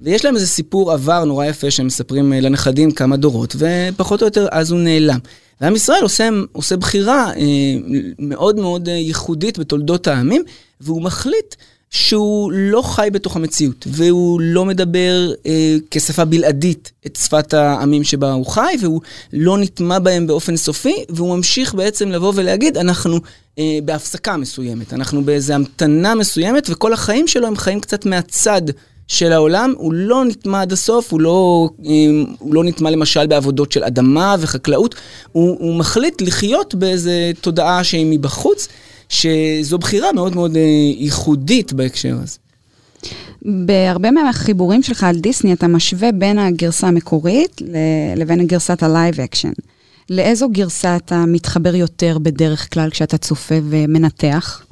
ויש 0.00 0.24
להם 0.24 0.34
איזה 0.34 0.46
סיפור 0.46 0.92
עבר 0.92 1.24
נורא 1.24 1.46
יפה 1.46 1.70
שהם 1.70 1.86
מספרים 1.86 2.32
לנכדים 2.32 2.90
כמה 2.90 3.16
דורות, 3.16 3.56
ופחות 3.58 4.22
או 4.22 4.26
יותר 4.26 4.46
אז 4.50 4.70
הוא 4.70 4.80
נעלם. 4.80 5.18
ועם 5.60 5.76
ישראל 5.76 6.02
עושה, 6.02 6.28
עושה 6.52 6.76
בחירה 6.76 7.30
מאוד 8.18 8.56
מאוד 8.56 8.88
ייחודית 8.88 9.58
בתולדות 9.58 10.06
העמים, 10.06 10.42
והוא 10.80 11.02
מחליט 11.02 11.54
שהוא 11.96 12.52
לא 12.52 12.82
חי 12.82 13.08
בתוך 13.12 13.36
המציאות, 13.36 13.86
והוא 13.90 14.40
לא 14.40 14.64
מדבר 14.64 15.32
אה, 15.46 15.76
כשפה 15.90 16.24
בלעדית 16.24 16.92
את 17.06 17.16
שפת 17.16 17.54
העמים 17.54 18.04
שבה 18.04 18.32
הוא 18.32 18.46
חי, 18.46 18.74
והוא 18.80 19.00
לא 19.32 19.58
נטמע 19.58 19.98
בהם 19.98 20.26
באופן 20.26 20.56
סופי, 20.56 21.04
והוא 21.08 21.36
ממשיך 21.36 21.74
בעצם 21.74 22.08
לבוא 22.08 22.32
ולהגיד, 22.36 22.78
אנחנו 22.78 23.20
אה, 23.58 23.78
בהפסקה 23.84 24.36
מסוימת, 24.36 24.92
אנחנו 24.92 25.24
באיזו 25.24 25.54
המתנה 25.54 26.14
מסוימת, 26.14 26.66
וכל 26.70 26.92
החיים 26.92 27.28
שלו 27.28 27.46
הם 27.46 27.56
חיים 27.56 27.80
קצת 27.80 28.06
מהצד. 28.06 28.62
של 29.08 29.32
העולם, 29.32 29.74
הוא 29.76 29.92
לא 29.94 30.24
נטמע 30.24 30.62
עד 30.62 30.72
הסוף, 30.72 31.12
הוא 31.12 31.20
לא, 31.20 31.68
אה, 31.84 31.92
הוא 32.38 32.54
לא 32.54 32.64
נטמע 32.64 32.90
למשל 32.90 33.26
בעבודות 33.26 33.72
של 33.72 33.84
אדמה 33.84 34.36
וחקלאות, 34.40 34.94
הוא, 35.32 35.56
הוא 35.60 35.74
מחליט 35.74 36.22
לחיות 36.22 36.74
באיזו 36.74 37.10
תודעה 37.40 37.84
שהיא 37.84 38.06
מבחוץ, 38.10 38.68
שזו 39.08 39.78
בחירה 39.78 40.12
מאוד 40.12 40.34
מאוד 40.34 40.56
אה, 40.56 40.62
ייחודית 40.98 41.72
בהקשר 41.72 42.18
הזה. 42.22 42.38
בהרבה 43.42 44.10
מהחיבורים 44.10 44.82
שלך 44.82 45.04
על 45.04 45.16
דיסני 45.16 45.52
אתה 45.52 45.66
משווה 45.66 46.12
בין 46.12 46.38
הגרסה 46.38 46.88
המקורית 46.88 47.62
לבין 48.16 48.46
גרסת 48.46 48.82
ה 48.82 48.90
live 48.90 49.20
action. 49.20 49.52
לאיזו 50.10 50.48
גרסה 50.48 50.96
אתה 50.96 51.24
מתחבר 51.26 51.74
יותר 51.74 52.18
בדרך 52.18 52.74
כלל 52.74 52.90
כשאתה 52.90 53.18
צופה 53.18 53.54
ומנתח? 53.70 54.62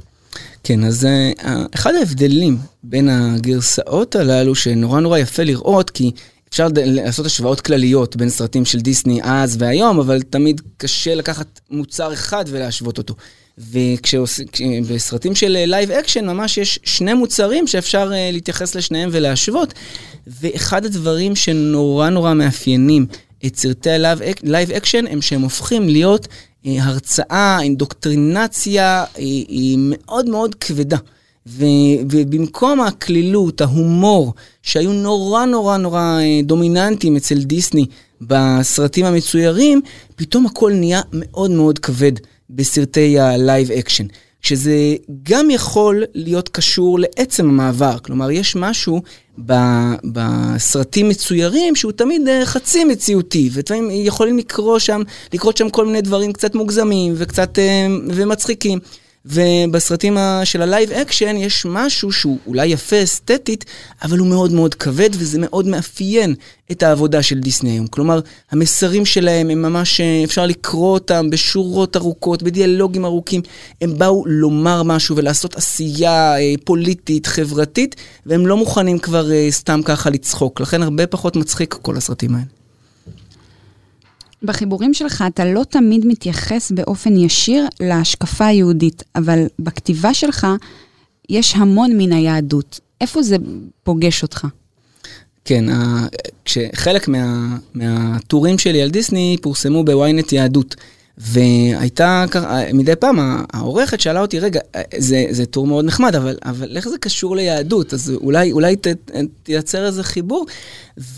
כן, 0.64 0.84
אז 0.84 1.08
אה, 1.36 1.48
אחד 1.74 1.94
ההבדלים 1.94 2.58
בין 2.82 3.08
הגרסאות 3.08 4.16
הללו, 4.16 4.54
שנורא 4.54 5.00
נורא 5.00 5.18
יפה 5.18 5.42
לראות, 5.42 5.90
כי 5.90 6.10
אפשר 6.54 6.68
לעשות 6.74 7.26
השוואות 7.26 7.60
כלליות 7.60 8.16
בין 8.16 8.30
סרטים 8.30 8.64
של 8.64 8.80
דיסני 8.80 9.20
אז 9.22 9.56
והיום, 9.58 9.98
אבל 9.98 10.22
תמיד 10.22 10.60
קשה 10.76 11.14
לקחת 11.14 11.60
מוצר 11.70 12.12
אחד 12.12 12.44
ולהשוות 12.48 12.98
אותו. 12.98 13.14
ובסרטים 13.58 15.34
של 15.34 15.48
live 15.66 15.90
action 15.90 16.26
ממש 16.26 16.58
יש 16.58 16.78
שני 16.84 17.14
מוצרים 17.14 17.66
שאפשר 17.66 18.10
אה, 18.10 18.32
להתייחס 18.32 18.74
לשניהם 18.74 19.08
ולהשוות. 19.12 19.74
ואחד 20.26 20.84
הדברים 20.84 21.36
שנורא 21.36 22.08
נורא 22.08 22.34
מאפיינים 22.34 23.06
את 23.46 23.56
סרטי 23.56 23.90
ה 23.90 24.06
live 24.06 24.70
action 24.70 25.04
הם 25.10 25.22
שהם 25.22 25.42
הופכים 25.42 25.88
להיות 25.88 26.26
אה, 26.26 26.68
הרצאה, 26.80 27.58
אינדוקטרינציה 27.62 29.04
היא 29.14 29.78
מאוד 29.80 30.28
מאוד 30.28 30.54
כבדה. 30.54 30.98
ו, 31.46 31.64
ובמקום 32.10 32.80
הקלילות, 32.80 33.60
ההומור, 33.60 34.34
שהיו 34.62 34.92
נורא 34.92 35.44
נורא 35.44 35.76
נורא 35.76 36.18
דומיננטיים 36.44 37.16
אצל 37.16 37.42
דיסני 37.42 37.86
בסרטים 38.20 39.04
המצוירים, 39.04 39.80
פתאום 40.16 40.46
הכל 40.46 40.72
נהיה 40.72 41.00
מאוד 41.12 41.50
מאוד 41.50 41.78
כבד. 41.78 42.12
בסרטי 42.50 43.18
ה 43.18 43.29
live 43.29 43.70
action. 43.70 44.06
שזה 44.42 44.96
גם 45.22 45.50
יכול 45.50 46.04
להיות 46.14 46.48
קשור 46.48 46.98
לעצם 46.98 47.48
המעבר. 47.48 47.98
כלומר, 47.98 48.30
יש 48.30 48.56
משהו 48.56 49.02
ב, 49.46 49.52
בסרטים 50.04 51.08
מצוירים 51.08 51.76
שהוא 51.76 51.92
תמיד 51.92 52.28
אה, 52.28 52.46
חצי 52.46 52.84
מציאותי, 52.84 53.50
ולפעמים 53.52 53.90
יכולים 53.90 54.38
לקרות 54.38 54.80
שם, 54.80 55.02
לקרות 55.32 55.56
שם 55.56 55.70
כל 55.70 55.86
מיני 55.86 56.00
דברים 56.00 56.32
קצת 56.32 56.54
מוגזמים 56.54 57.14
וקצת 57.16 57.58
אה, 57.58 57.86
ומצחיקים. 58.08 58.78
ובסרטים 59.26 60.16
של 60.44 60.62
ה 60.62 60.68
live 60.68 60.90
action 60.92 61.36
יש 61.36 61.66
משהו 61.66 62.12
שהוא 62.12 62.38
אולי 62.46 62.66
יפה 62.66 63.02
אסתטית, 63.02 63.64
אבל 64.02 64.18
הוא 64.18 64.28
מאוד 64.28 64.52
מאוד 64.52 64.74
כבד 64.74 65.10
וזה 65.12 65.38
מאוד 65.40 65.66
מאפיין 65.66 66.34
את 66.72 66.82
העבודה 66.82 67.22
של 67.22 67.40
דיסני 67.40 67.70
היום. 67.70 67.86
כלומר, 67.86 68.20
המסרים 68.50 69.04
שלהם 69.06 69.50
הם 69.50 69.62
ממש, 69.62 70.00
אפשר 70.24 70.46
לקרוא 70.46 70.92
אותם 70.92 71.30
בשורות 71.30 71.96
ארוכות, 71.96 72.42
בדיאלוגים 72.42 73.04
ארוכים. 73.04 73.42
הם 73.80 73.98
באו 73.98 74.24
לומר 74.26 74.82
משהו 74.82 75.16
ולעשות 75.16 75.56
עשייה 75.56 76.38
אה, 76.38 76.54
פוליטית, 76.64 77.26
חברתית, 77.26 77.96
והם 78.26 78.46
לא 78.46 78.56
מוכנים 78.56 78.98
כבר 78.98 79.32
אה, 79.32 79.46
סתם 79.50 79.80
ככה 79.84 80.10
לצחוק. 80.10 80.60
לכן 80.60 80.82
הרבה 80.82 81.06
פחות 81.06 81.36
מצחיק 81.36 81.74
כל 81.82 81.96
הסרטים 81.96 82.34
האלה. 82.34 82.63
בחיבורים 84.44 84.94
שלך 84.94 85.24
אתה 85.26 85.44
לא 85.44 85.64
תמיד 85.68 86.06
מתייחס 86.06 86.70
באופן 86.70 87.16
ישיר 87.16 87.66
להשקפה 87.80 88.46
היהודית, 88.46 89.02
אבל 89.16 89.46
בכתיבה 89.58 90.14
שלך 90.14 90.46
יש 91.28 91.54
המון 91.56 91.98
מן 91.98 92.12
היהדות. 92.12 92.80
איפה 93.00 93.22
זה 93.22 93.36
פוגש 93.82 94.22
אותך? 94.22 94.46
כן, 95.44 95.64
כשחלק 96.44 97.08
מה, 97.08 97.56
מהטורים 97.74 98.58
שלי 98.58 98.82
על 98.82 98.90
דיסני 98.90 99.36
פורסמו 99.42 99.84
בוויינט 99.84 100.32
יהדות. 100.32 100.76
והייתה, 101.18 102.24
מדי 102.72 102.96
פעם 102.96 103.18
העורכת 103.52 104.00
שאלה 104.00 104.20
אותי, 104.20 104.38
רגע, 104.38 104.60
זה, 104.98 105.26
זה 105.30 105.46
טור 105.46 105.66
מאוד 105.66 105.84
נחמד, 105.84 106.16
אבל, 106.16 106.36
אבל 106.44 106.76
איך 106.76 106.88
זה 106.88 106.98
קשור 106.98 107.36
ליהדות? 107.36 107.94
אז 107.94 108.12
אולי, 108.16 108.52
אולי 108.52 108.76
ת, 108.76 108.86
תייצר 109.42 109.86
איזה 109.86 110.02
חיבור. 110.02 110.46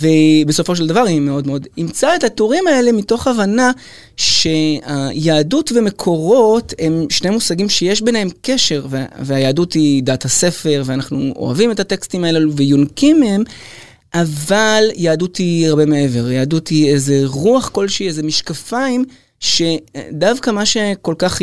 ובסופו 0.00 0.76
של 0.76 0.86
דבר 0.86 1.00
היא 1.00 1.20
מאוד 1.20 1.46
מאוד 1.46 1.66
אימצה 1.76 2.16
את 2.16 2.24
הטורים 2.24 2.66
האלה 2.66 2.92
מתוך 2.92 3.26
הבנה 3.26 3.70
שהיהדות 4.16 5.72
ומקורות 5.74 6.72
הם 6.78 7.06
שני 7.10 7.30
מושגים 7.30 7.68
שיש 7.68 8.02
ביניהם 8.02 8.28
קשר, 8.42 8.86
והיהדות 9.20 9.72
היא 9.72 10.02
דת 10.02 10.24
הספר, 10.24 10.82
ואנחנו 10.86 11.32
אוהבים 11.36 11.70
את 11.70 11.80
הטקסטים 11.80 12.24
האלו 12.24 12.52
ויונקים 12.52 13.20
מהם. 13.20 13.42
אבל 14.14 14.84
יהדות 14.94 15.36
היא 15.36 15.68
הרבה 15.68 15.86
מעבר, 15.86 16.30
יהדות 16.30 16.68
היא 16.68 16.92
איזה 16.92 17.22
רוח 17.24 17.68
כלשהי, 17.68 18.08
איזה 18.08 18.22
משקפיים 18.22 19.04
שדווקא 19.40 20.50
מה 20.50 20.66
שכל 20.66 21.14
כך 21.18 21.38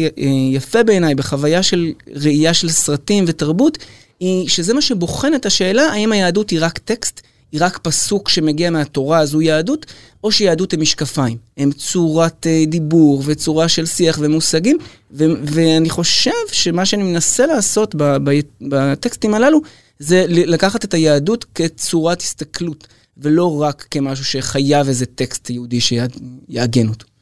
יפה 0.52 0.84
בעיניי 0.84 1.16
בחוויה 1.16 1.64
של 1.64 1.92
ראייה 2.16 2.54
של 2.54 2.70
סרטים 2.70 3.26
ותרבות, 3.28 3.78
היא 4.20 4.50
שזה 4.50 4.74
מה 4.74 4.82
שבוחן 4.82 5.36
את 5.36 5.46
השאלה 5.46 5.84
האם 5.84 6.12
היהדות 6.12 6.50
היא 6.50 6.60
רק 6.62 6.78
טקסט, 6.78 7.22
היא 7.52 7.62
רק 7.64 7.78
פסוק 7.78 8.30
שמגיע 8.30 8.70
מהתורה, 8.70 9.20
הזו 9.20 9.42
יהדות, 9.42 9.86
או 10.24 10.32
שיהדות 10.32 10.74
הם 10.74 10.82
משקפיים. 10.82 11.38
הם 11.58 11.72
צורת 11.72 12.48
אה, 12.48 12.64
דיבור 12.68 13.24
וצורה 13.26 13.68
של 13.68 13.86
שיח 13.86 14.18
ומושגים, 14.22 14.78
ו- 15.12 15.26
ואני 15.44 15.90
חושב 15.90 16.32
שמה 16.52 16.86
שאני 16.86 17.04
מנסה 17.04 17.46
לעשות 17.46 17.96
ב- 17.96 18.18
ב- 18.30 18.40
בטקסטים 18.62 19.34
הללו, 19.34 19.62
זה 20.00 20.26
לקחת 20.28 20.86
את 20.86 20.94
היהדות 20.94 21.46
כצורת 21.56 22.22
הסתכלות, 22.22 22.88
ולא 23.18 23.62
רק 23.62 23.88
כמשהו 23.92 24.26
שחייב 24.26 24.88
איזה 24.88 25.06
טקסט 25.06 25.50
יהודי 25.50 25.80
שיעגן 25.82 26.88
אותו. 26.88 27.13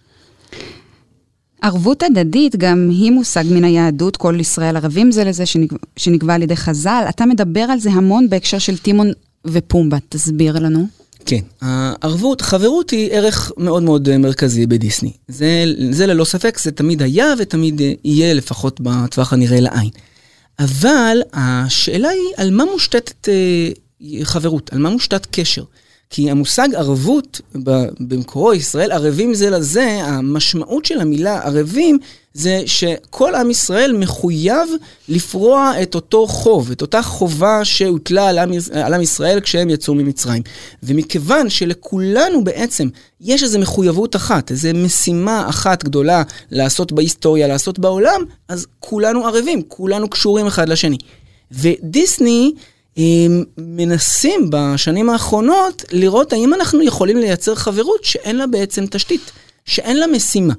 ערבות 1.61 2.03
הדדית 2.03 2.55
גם 2.55 2.89
היא 2.91 3.11
מושג 3.11 3.43
מן 3.51 3.63
היהדות, 3.63 4.17
כל 4.17 4.37
ישראל 4.39 4.77
ערבים 4.77 5.11
זה 5.11 5.23
לזה, 5.23 5.45
שנקבע, 5.45 5.77
שנקבע 5.97 6.33
על 6.33 6.43
ידי 6.43 6.55
חז"ל. 6.55 7.05
אתה 7.09 7.25
מדבר 7.25 7.61
על 7.61 7.79
זה 7.79 7.89
המון 7.91 8.29
בהקשר 8.29 8.59
של 8.59 8.77
טימון 8.77 9.11
ופומבה, 9.45 9.97
תסביר 10.09 10.59
לנו. 10.59 10.87
כן, 11.25 11.39
הערבות, 11.61 12.41
חברות 12.41 12.89
היא 12.89 13.09
ערך 13.11 13.51
מאוד 13.57 13.83
מאוד 13.83 14.09
אה, 14.09 14.17
מרכזי 14.17 14.65
בדיסני. 14.65 15.11
זה, 15.27 15.65
זה 15.91 16.07
ללא 16.07 16.25
ספק, 16.25 16.59
זה 16.59 16.71
תמיד 16.71 17.01
היה 17.01 17.33
ותמיד 17.37 17.81
אה, 17.81 17.93
יהיה, 18.03 18.33
לפחות 18.33 18.81
בטווח 18.81 19.33
הנראה 19.33 19.59
לעין. 19.59 19.89
אבל 20.59 21.17
השאלה 21.33 22.09
היא 22.09 22.33
על 22.37 22.51
מה 22.51 22.63
מושתתת 22.71 23.29
אה, 23.29 23.69
חברות, 24.23 24.73
על 24.73 24.79
מה 24.79 24.89
מושתת 24.89 25.27
קשר. 25.31 25.63
כי 26.11 26.31
המושג 26.31 26.75
ערבות 26.75 27.41
במקורו 27.99 28.53
ישראל 28.53 28.91
ערבים 28.91 29.33
זה 29.33 29.49
לזה, 29.49 29.99
המשמעות 30.03 30.85
של 30.85 31.01
המילה 31.01 31.41
ערבים 31.43 31.99
זה 32.33 32.63
שכל 32.65 33.35
עם 33.35 33.51
ישראל 33.51 33.97
מחויב 33.97 34.69
לפרוע 35.09 35.73
את 35.81 35.95
אותו 35.95 36.27
חוב, 36.27 36.71
את 36.71 36.81
אותה 36.81 37.01
חובה 37.01 37.65
שהוטלה 37.65 38.29
על 38.29 38.39
עם, 38.39 38.51
על 38.73 38.93
עם 38.93 39.01
ישראל 39.01 39.39
כשהם 39.39 39.69
יצאו 39.69 39.95
ממצרים. 39.95 40.43
ומכיוון 40.83 41.49
שלכולנו 41.49 42.43
בעצם 42.43 42.87
יש 43.21 43.43
איזו 43.43 43.59
מחויבות 43.59 44.15
אחת, 44.15 44.51
איזו 44.51 44.69
משימה 44.73 45.49
אחת 45.49 45.83
גדולה 45.83 46.23
לעשות 46.51 46.91
בהיסטוריה, 46.91 47.47
לעשות 47.47 47.79
בעולם, 47.79 48.21
אז 48.47 48.67
כולנו 48.79 49.27
ערבים, 49.27 49.61
כולנו 49.67 50.09
קשורים 50.09 50.47
אחד 50.47 50.69
לשני. 50.69 50.97
ודיסני 51.51 52.51
מנסים 53.57 54.49
בשנים 54.49 55.09
האחרונות 55.09 55.85
לראות 55.91 56.33
האם 56.33 56.53
אנחנו 56.53 56.81
יכולים 56.83 57.17
לייצר 57.17 57.55
חברות 57.55 58.03
שאין 58.03 58.37
לה 58.37 58.47
בעצם 58.47 58.85
תשתית, 58.85 59.31
שאין 59.65 59.97
לה 59.99 60.07
משימה. 60.07 60.53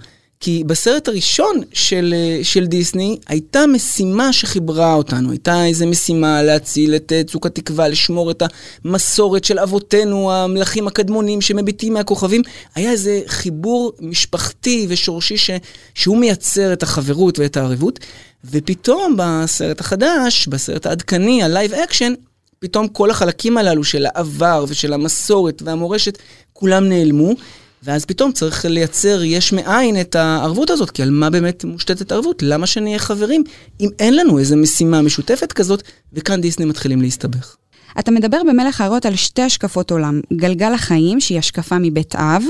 כי 0.44 0.64
בסרט 0.66 1.08
הראשון 1.08 1.60
של, 1.72 2.14
של 2.42 2.66
דיסני 2.66 3.18
הייתה 3.26 3.66
משימה 3.66 4.32
שחיברה 4.32 4.94
אותנו, 4.94 5.30
הייתה 5.30 5.64
איזו 5.64 5.86
משימה 5.86 6.42
להציל 6.42 6.94
את 6.94 7.12
צוק 7.26 7.46
התקווה, 7.46 7.88
לשמור 7.88 8.30
את 8.30 8.42
המסורת 8.84 9.44
של 9.44 9.58
אבותינו, 9.58 10.32
המלכים 10.32 10.86
הקדמונים 10.86 11.40
שמביטים 11.40 11.94
מהכוכבים. 11.94 12.42
היה 12.74 12.90
איזה 12.90 13.20
חיבור 13.26 13.92
משפחתי 14.00 14.86
ושורשי 14.88 15.36
ש, 15.36 15.50
שהוא 15.94 16.18
מייצר 16.18 16.72
את 16.72 16.82
החברות 16.82 17.38
ואת 17.38 17.56
הערבות, 17.56 17.98
ופתאום 18.44 19.16
בסרט 19.18 19.80
החדש, 19.80 20.46
בסרט 20.46 20.86
העדכני, 20.86 21.42
ה 21.42 21.48
live 21.48 21.72
action, 21.72 22.14
פתאום 22.58 22.88
כל 22.88 23.10
החלקים 23.10 23.58
הללו 23.58 23.84
של 23.84 24.06
העבר 24.06 24.64
ושל 24.68 24.92
המסורת 24.92 25.62
והמורשת, 25.64 26.18
כולם 26.52 26.88
נעלמו. 26.88 27.34
ואז 27.82 28.04
פתאום 28.04 28.32
צריך 28.32 28.64
לייצר 28.64 29.22
יש 29.24 29.52
מאין 29.52 30.00
את 30.00 30.14
הערבות 30.14 30.70
הזאת, 30.70 30.90
כי 30.90 31.02
על 31.02 31.10
מה 31.10 31.30
באמת 31.30 31.64
מושתתת 31.64 32.12
ערבות? 32.12 32.42
למה 32.42 32.66
שנהיה 32.66 32.98
חברים 32.98 33.44
אם 33.80 33.88
אין 33.98 34.16
לנו 34.16 34.38
איזו 34.38 34.56
משימה 34.56 35.02
משותפת 35.02 35.52
כזאת, 35.52 35.82
וכאן 36.12 36.40
דיסני 36.40 36.64
מתחילים 36.64 37.02
להסתבך. 37.02 37.56
אתה 37.98 38.10
מדבר 38.10 38.38
במלך 38.48 38.80
האריות 38.80 39.06
על 39.06 39.16
שתי 39.16 39.42
השקפות 39.42 39.90
עולם, 39.90 40.20
גלגל 40.32 40.74
החיים, 40.74 41.20
שהיא 41.20 41.38
השקפה 41.38 41.78
מבית 41.78 42.16
אב, 42.16 42.42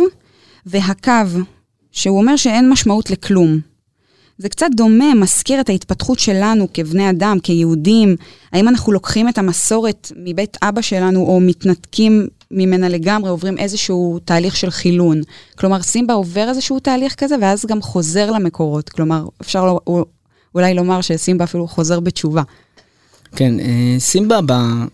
והקו, 0.67 1.39
שהוא 1.93 2.19
אומר 2.19 2.37
שאין 2.37 2.71
משמעות 2.71 3.11
לכלום. 3.11 3.72
זה 4.43 4.49
קצת 4.49 4.67
דומה, 4.77 5.15
מזכיר 5.15 5.61
את 5.61 5.69
ההתפתחות 5.69 6.19
שלנו 6.19 6.69
כבני 6.75 7.11
אדם, 7.11 7.39
כיהודים. 7.43 8.17
האם 8.53 8.69
אנחנו 8.69 8.93
לוקחים 8.93 9.29
את 9.29 9.39
המסורת 9.39 10.13
מבית 10.17 10.57
אבא 10.63 10.81
שלנו, 10.81 11.21
או 11.21 11.41
מתנתקים 11.41 12.29
ממנה 12.51 12.89
לגמרי, 12.89 13.31
עוברים 13.31 13.59
איזשהו 13.59 14.19
תהליך 14.25 14.57
של 14.57 14.71
חילון. 14.71 15.21
כלומר, 15.59 15.83
סימבה 15.83 16.15
עובר 16.15 16.49
איזשהו 16.49 16.81
תהליך 16.81 17.15
כזה, 17.15 17.35
ואז 17.41 17.67
גם 17.67 17.83
חוזר 17.83 18.31
למקורות. 18.31 18.89
כלומר, 18.89 19.25
אפשר 19.41 19.65
לא, 19.65 20.05
אולי 20.55 20.75
לומר 20.75 21.01
שסימבה 21.01 21.45
אפילו 21.45 21.69
חוזר 21.69 22.01
בתשובה. 22.01 22.43
כן, 23.37 23.61
אה, 23.61 23.97
סימבה 23.99 24.39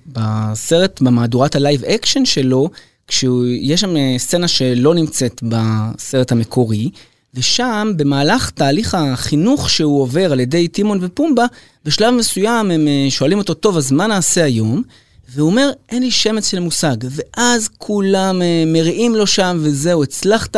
בסרט, 0.07 1.01
במהדורת 1.01 1.57
ה 1.57 1.62
live 1.62 1.85
action 1.85 2.25
שלו, 2.25 2.69
כשיש 3.07 3.81
שם 3.81 3.97
אה, 3.97 4.15
סצנה 4.19 4.49
שלא 4.49 4.95
נמצאת 4.95 5.41
בסרט 5.43 6.33
המקורי, 6.33 6.91
ושם, 7.35 7.93
במהלך 7.97 8.51
תהליך 8.51 8.95
החינוך 8.95 9.71
שהוא 9.71 10.03
עובר 10.03 10.33
על 10.33 10.41
ידי 10.41 10.69
טימון 10.69 10.99
ופומבה, 11.03 11.45
בשלב 11.85 12.15
מסוים 12.15 12.71
הם 12.71 12.89
אה, 12.89 13.07
שואלים 13.11 13.39
אותו, 13.39 13.55
טוב, 13.55 13.77
אז 13.77 13.93
מה 13.93 14.07
נעשה 14.07 14.45
היום? 14.45 14.83
והוא 15.29 15.51
אומר, 15.51 15.71
אין 15.89 16.03
לי 16.03 16.11
שמץ 16.11 16.51
של 16.51 16.61
מושג. 16.61 16.97
ואז 17.03 17.69
כולם 17.79 18.43
uh, 18.43 18.67
מריעים 18.67 19.15
לו 19.15 19.27
שם, 19.27 19.59
וזהו, 19.61 20.03
הצלחת 20.03 20.57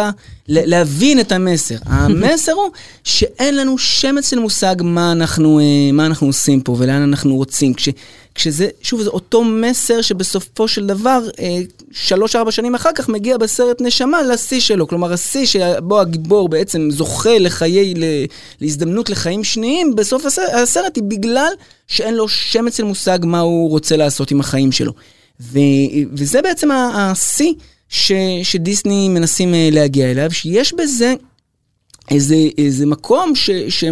להבין 0.51 1.21
את 1.21 1.33
המסר. 1.33 1.75
המסר 1.87 2.53
הוא 2.53 2.71
שאין 3.05 3.57
לנו 3.57 3.79
שמץ 3.79 4.31
של 4.31 4.39
מושג 4.39 4.75
מה 4.83 5.13
אנחנו, 5.13 5.61
uh, 5.61 5.93
מה 5.93 6.07
אנחנו 6.07 6.27
עושים 6.27 6.61
פה 6.61 6.77
ולאן 6.79 7.03
אנחנו 7.03 7.37
רוצים. 7.37 7.75
כש, 7.75 7.89
כשזה, 8.35 8.69
שוב, 8.83 9.03
זה 9.03 9.11
אותו 9.11 9.45
מסר 9.45 10.01
שבסופו 10.03 10.69
של 10.69 10.87
דבר, 10.87 11.29
אה, 11.41 11.59
שלוש-ארבע 11.93 12.51
שנים 12.51 12.75
אחר 12.75 12.91
כך 12.95 13.09
מגיע 13.09 13.39
בסרט 13.39 13.81
נשמה 13.81 14.23
לשיא 14.23 14.61
שלו. 14.61 14.87
כלומר, 14.89 15.13
השיא 15.13 15.47
שבו 15.47 16.01
הגיבור 16.01 16.49
בעצם 16.49 16.89
זוכה 16.91 17.39
לחיי, 17.39 17.95
להזדמנות 18.61 19.11
לחיים 19.11 19.45
שניים, 19.45 19.97
בסוף 19.97 20.27
הסרט, 20.27 20.51
הסרט 20.55 20.97
היא 20.97 21.05
בגלל 21.05 21.53
שאין 21.89 22.15
לו 22.15 22.29
שמץ 22.29 22.77
של 22.77 22.85
מושג 22.85 23.19
מה 23.23 23.41
הוא 23.41 23.71
רוצה 23.71 23.97
לעשות 23.97 24.31
עם 24.31 24.41
החיים 24.41 24.73
שלו. 24.73 24.93
ו, 25.41 25.59
וזה 26.13 26.43
בעצם 26.43 26.71
השיא 26.71 27.53
שדיסני 28.43 29.09
מנסים 29.09 29.55
אה, 29.55 29.69
להגיע 29.73 30.11
אליו, 30.11 30.31
שיש 30.31 30.73
בזה 30.73 31.15
איזה, 32.11 32.37
איזה 32.59 32.87
מקום 32.87 33.35
שיש 33.35 33.85
אה, 33.85 33.91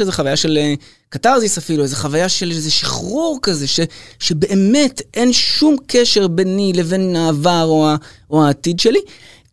איזו 0.00 0.12
חוויה 0.12 0.36
של 0.36 0.58
אה, 0.58 0.74
קתרזיס 1.08 1.58
אפילו, 1.58 1.82
איזו 1.82 1.96
חוויה 1.96 2.28
של 2.28 2.50
איזה 2.50 2.70
שחרור 2.70 3.38
כזה, 3.42 3.66
ש, 3.66 3.80
שבאמת 4.18 5.02
אין 5.14 5.32
שום 5.32 5.76
קשר 5.86 6.28
ביני 6.28 6.72
לבין 6.74 7.16
העבר 7.16 7.64
או, 7.64 7.88
או 8.30 8.44
העתיד 8.44 8.80
שלי. 8.80 9.00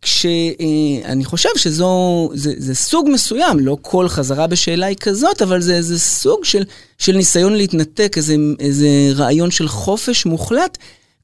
כשאני 0.02 1.24
חושב 1.24 1.48
שזו, 1.56 2.30
זה, 2.34 2.52
זה 2.58 2.74
סוג 2.74 3.08
מסוים, 3.12 3.58
לא 3.58 3.76
כל 3.82 4.08
חזרה 4.08 4.46
בשאלה 4.46 4.86
היא 4.86 4.96
כזאת, 4.96 5.42
אבל 5.42 5.60
זה 5.60 5.74
איזה 5.74 5.98
סוג 5.98 6.44
של, 6.44 6.64
של 6.98 7.16
ניסיון 7.16 7.54
להתנתק, 7.54 8.12
איזה, 8.16 8.36
איזה 8.60 8.88
רעיון 9.14 9.50
של 9.50 9.68
חופש 9.68 10.26
מוחלט, 10.26 10.78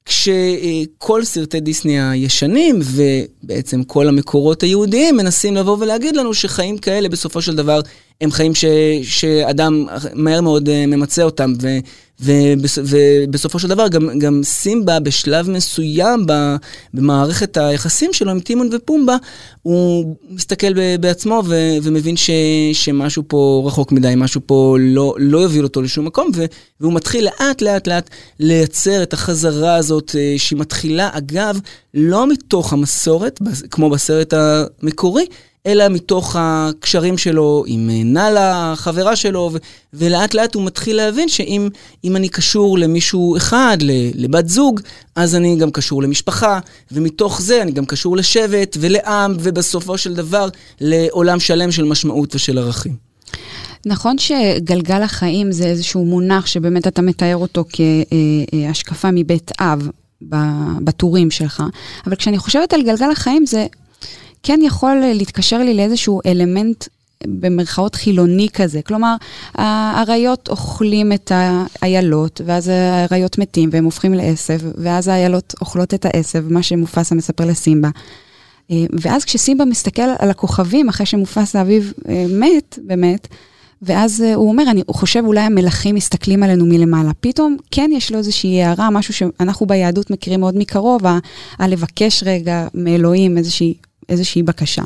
כשכל 0.04 1.24
סרטי 1.24 1.60
דיסני 1.60 2.10
הישנים 2.10 2.80
ובעצם 2.84 3.84
כל 3.84 4.08
המקורות 4.08 4.62
היהודיים 4.62 5.16
מנסים 5.16 5.54
לבוא 5.56 5.76
ולהגיד 5.80 6.16
לנו 6.16 6.34
שחיים 6.34 6.78
כאלה 6.78 7.08
בסופו 7.08 7.42
של 7.42 7.56
דבר 7.56 7.80
הם 8.20 8.30
חיים 8.30 8.54
ש, 8.54 8.64
שאדם 9.02 9.86
מהר 10.14 10.40
מאוד 10.40 10.68
אה, 10.68 10.86
ממצה 10.86 11.22
אותם, 11.22 11.52
ו, 11.62 11.68
ובס, 12.24 12.78
ובסופו 12.84 13.58
של 13.58 13.68
דבר 13.68 13.88
גם, 13.88 14.18
גם 14.18 14.40
סימבה 14.44 15.00
בשלב 15.00 15.50
מסוים 15.50 16.26
במערכת 16.94 17.56
היחסים 17.56 18.12
שלו 18.12 18.30
עם 18.30 18.40
טימון 18.40 18.68
ופומבה, 18.72 19.16
הוא 19.62 20.16
מסתכל 20.30 20.98
בעצמו 20.98 21.42
ו, 21.46 21.54
ומבין 21.82 22.16
ש, 22.16 22.30
שמשהו 22.72 23.22
פה 23.28 23.62
רחוק 23.66 23.92
מדי, 23.92 24.12
משהו 24.16 24.40
פה 24.46 24.76
לא, 24.80 25.14
לא 25.18 25.38
יוביל 25.38 25.64
אותו 25.64 25.82
לשום 25.82 26.04
מקום, 26.04 26.30
ו, 26.34 26.44
והוא 26.80 26.92
מתחיל 26.92 27.24
לאט 27.24 27.62
לאט 27.62 27.88
לאט 27.88 28.10
לייצר 28.40 29.02
את 29.02 29.12
החזרה 29.12 29.74
הזאת, 29.74 30.16
אה, 30.18 30.34
שהיא 30.36 30.58
מתחילה 30.58 31.10
אגב 31.12 31.60
לא 31.94 32.26
מתוך 32.26 32.72
המסורת, 32.72 33.40
כמו 33.70 33.90
בסרט 33.90 34.34
המקורי, 34.36 35.26
אלא 35.66 35.88
מתוך 35.88 36.36
הקשרים 36.38 37.18
שלו 37.18 37.64
עם 37.66 37.90
אה, 37.90 38.02
נאלה, 38.04 38.72
החברה 38.72 39.16
שלו, 39.16 39.50
ו- 39.52 39.58
ולאט 39.92 40.34
לאט 40.34 40.54
הוא 40.54 40.64
מתחיל 40.64 40.96
להבין 40.96 41.28
שאם 41.28 42.16
אני 42.16 42.28
קשור 42.28 42.78
למישהו 42.78 43.36
אחד, 43.36 43.78
לבת 44.14 44.48
זוג, 44.48 44.80
אז 45.16 45.34
אני 45.34 45.56
גם 45.56 45.70
קשור 45.70 46.02
למשפחה, 46.02 46.58
ומתוך 46.92 47.42
זה 47.42 47.62
אני 47.62 47.72
גם 47.72 47.84
קשור 47.84 48.16
לשבט 48.16 48.76
ולעם, 48.80 49.36
ובסופו 49.40 49.98
של 49.98 50.14
דבר 50.14 50.48
לעולם 50.80 51.40
שלם 51.40 51.72
של 51.72 51.84
משמעות 51.84 52.34
ושל 52.34 52.58
ערכים. 52.58 52.96
נכון 53.86 54.18
שגלגל 54.18 55.02
החיים 55.02 55.52
זה 55.52 55.64
איזשהו 55.64 56.04
מונח 56.04 56.46
שבאמת 56.46 56.86
אתה 56.86 57.02
מתאר 57.02 57.36
אותו 57.36 57.64
כהשקפה 57.72 59.10
מבית 59.12 59.52
אב 59.60 59.88
בטורים 60.80 61.30
שלך, 61.30 61.62
אבל 62.06 62.16
כשאני 62.16 62.38
חושבת 62.38 62.72
על 62.72 62.82
גלגל 62.82 63.10
החיים 63.10 63.46
זה 63.46 63.66
כן 64.44 64.60
יכול 64.62 64.96
להתקשר 65.14 65.58
לי 65.58 65.74
לאיזשהו 65.74 66.20
אלמנט 66.26 66.84
במרכאות 67.26 67.94
חילוני 67.94 68.48
כזה. 68.54 68.82
כלומר, 68.82 69.14
האריות 69.54 70.48
אוכלים 70.48 71.12
את 71.12 71.32
האיילות, 71.34 72.40
ואז 72.46 72.68
האריות 72.68 73.38
מתים 73.38 73.68
והם 73.72 73.84
הופכים 73.84 74.14
לעשב, 74.14 74.58
ואז 74.74 75.08
האיילות 75.08 75.54
אוכלות 75.60 75.94
את 75.94 76.04
העשב, 76.04 76.44
מה 76.52 76.62
שמופסה 76.62 77.14
מספר 77.14 77.44
לסימבה. 77.44 77.88
אה, 78.70 78.84
ואז 78.92 79.24
כשסימבה 79.24 79.64
מסתכל 79.64 80.02
על 80.18 80.30
הכוכבים, 80.30 80.88
אחרי 80.88 81.06
שמופסה 81.06 81.60
אביו 81.60 81.82
אה, 82.08 82.26
מת, 82.28 82.78
באמת, 82.82 83.28
ואז 83.82 84.22
אה, 84.22 84.34
הוא 84.34 84.48
אומר, 84.48 84.64
אני, 84.70 84.82
חושב 84.90 85.22
אולי 85.26 85.40
המלכים 85.40 85.94
מסתכלים 85.94 86.42
עלינו 86.42 86.66
מלמעלה. 86.66 87.10
פתאום 87.20 87.56
כן 87.70 87.90
יש 87.92 88.12
לו 88.12 88.18
איזושהי 88.18 88.62
הערה, 88.62 88.90
משהו 88.90 89.14
שאנחנו 89.14 89.66
ביהדות 89.66 90.10
מכירים 90.10 90.40
מאוד 90.40 90.56
מקרוב, 90.58 91.02
הלבקש 91.58 92.22
רגע 92.26 92.66
מאלוהים 92.74 93.38
איזושהי 93.38 93.74
איזושהי 94.08 94.42
בקשה. 94.42 94.82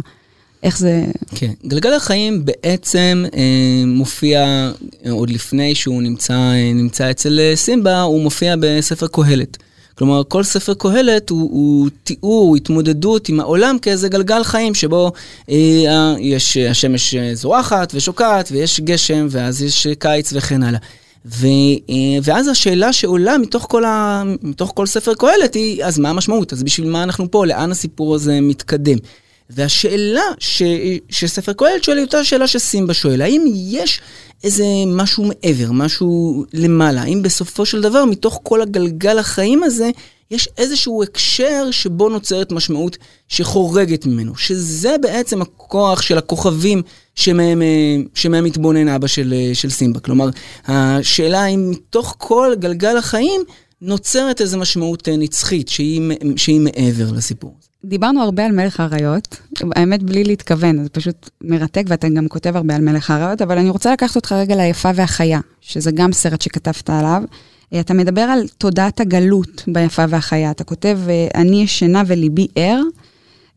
איך 0.63 0.79
זה... 0.79 1.05
כן, 1.35 1.53
גלגל 1.67 1.95
החיים 1.95 2.45
בעצם 2.45 3.25
אה, 3.37 3.83
מופיע 3.87 4.71
אה, 5.07 5.11
עוד 5.11 5.31
לפני 5.31 5.75
שהוא 5.75 6.03
נמצא, 6.03 6.33
אה, 6.33 6.73
נמצא 6.75 7.11
אצל 7.11 7.41
אה, 7.41 7.57
סימבה, 7.57 8.01
הוא 8.01 8.23
מופיע 8.23 8.55
בספר 8.61 9.07
קהלת. 9.07 9.57
כלומר, 9.99 10.23
כל 10.29 10.43
ספר 10.43 10.75
קהלת 10.75 11.31
הוא, 11.31 11.41
הוא 11.41 11.89
תיאור, 12.05 12.57
התמודדות 12.57 13.29
עם 13.29 13.41
העולם 13.41 13.77
כאיזה 13.83 14.09
גלגל 14.09 14.45
חיים 14.45 14.75
שבו 14.75 15.13
אה, 15.51 16.15
יש 16.19 16.57
השמש 16.57 17.15
זורחת 17.33 17.93
ושוקעת 17.95 18.49
ויש 18.53 18.81
גשם 18.81 19.27
ואז 19.31 19.63
יש 19.63 19.87
קיץ 19.99 20.33
וכן 20.33 20.63
הלאה. 20.63 20.81
ו, 21.37 21.47
ואז 22.23 22.49
השאלה 22.49 22.93
שעולה 22.93 23.39
מתוך 23.39 23.67
כל, 23.69 23.85
ה, 23.85 24.23
מתוך 24.43 24.73
כל 24.75 24.87
ספר 24.87 25.15
קהלת 25.15 25.55
היא, 25.55 25.85
אז 25.85 25.99
מה 25.99 26.11
המשמעות? 26.11 26.53
אז 26.53 26.63
בשביל 26.63 26.91
מה 26.91 27.03
אנחנו 27.03 27.31
פה? 27.31 27.47
לאן 27.47 27.71
הסיפור 27.71 28.15
הזה 28.15 28.41
מתקדם? 28.41 28.99
והשאלה 29.51 30.23
ש, 30.39 30.63
שספר 31.09 31.53
קהלת 31.53 31.85
שואל 31.85 31.97
היא 31.97 32.05
אותה 32.05 32.25
שאלה 32.25 32.47
שסימבה 32.47 32.95
שואל, 32.95 33.23
האם 33.23 33.45
יש 33.55 34.01
איזה 34.45 34.65
משהו 34.87 35.25
מעבר, 35.25 35.73
משהו 35.73 36.45
למעלה? 36.53 37.03
האם 37.03 37.23
בסופו 37.23 37.67
של 37.67 37.81
דבר, 37.81 38.05
מתוך 38.05 38.41
כל 38.43 38.63
הגלגל 38.63 39.19
החיים 39.19 39.63
הזה, 39.63 39.91
יש 40.31 40.49
איזשהו 40.59 41.03
הקשר 41.03 41.71
שבו 41.71 42.09
נוצרת 42.09 42.53
משמעות 42.53 42.99
שחורגת 43.29 44.07
ממנו, 44.07 44.37
שזה 44.37 44.97
בעצם 45.03 45.43
הכוח 45.43 46.03
של 46.03 46.19
הכוכבים 46.19 46.83
שמהם, 47.19 47.63
אה, 47.63 47.97
שמהם 48.15 48.45
מתבונן 48.45 48.89
אבא 48.89 49.07
של, 49.07 49.35
אה, 49.37 49.55
של 49.55 49.71
סימבה. 49.71 50.01
כלומר, 50.01 50.29
השאלה 50.67 51.47
אם 51.47 51.71
מתוך 51.71 52.15
כל 52.19 52.53
גלגל 52.59 52.97
החיים, 52.97 53.41
נוצרת 53.83 54.41
איזו 54.41 54.59
משמעות 54.59 55.09
נצחית 55.09 55.69
שהיא, 55.69 56.01
שהיא 56.37 56.61
מעבר 56.61 57.13
לסיפור. 57.13 57.57
דיברנו 57.85 58.23
הרבה 58.23 58.47
על 58.47 58.53
מלך 58.53 58.81
האריות, 58.81 59.37
האמת 59.77 60.03
בלי 60.03 60.25
להתכוון, 60.25 60.83
זה 60.83 60.89
פשוט 60.89 61.31
מרתק 61.41 61.85
ואתה 61.89 62.09
גם 62.09 62.29
כותב 62.29 62.57
הרבה 62.57 62.77
על 62.77 62.83
מלך 62.83 63.11
האריות, 63.11 63.43
אבל 63.43 63.59
אני 63.59 63.71
רוצה 63.71 63.93
לקחת 63.93 64.17
אותך 64.17 64.33
רגע 64.33 64.57
ליפה 64.57 64.91
והחיה, 64.95 65.41
שזה 65.61 65.91
גם 65.91 66.13
סרט 66.13 66.41
שכתבת 66.41 66.91
עליו. 66.91 67.23
אתה 67.81 67.95
מדבר 67.95 68.21
על 68.21 68.47
תודעת 68.59 69.01
הגלות 69.01 69.65
ביפה 69.67 70.05
והחיה, 70.09 70.51
אתה 70.51 70.65
כותב, 70.65 70.99
אני 71.35 71.63
ישנה 71.63 72.03
וליבי 72.07 72.47
ער, 72.55 72.81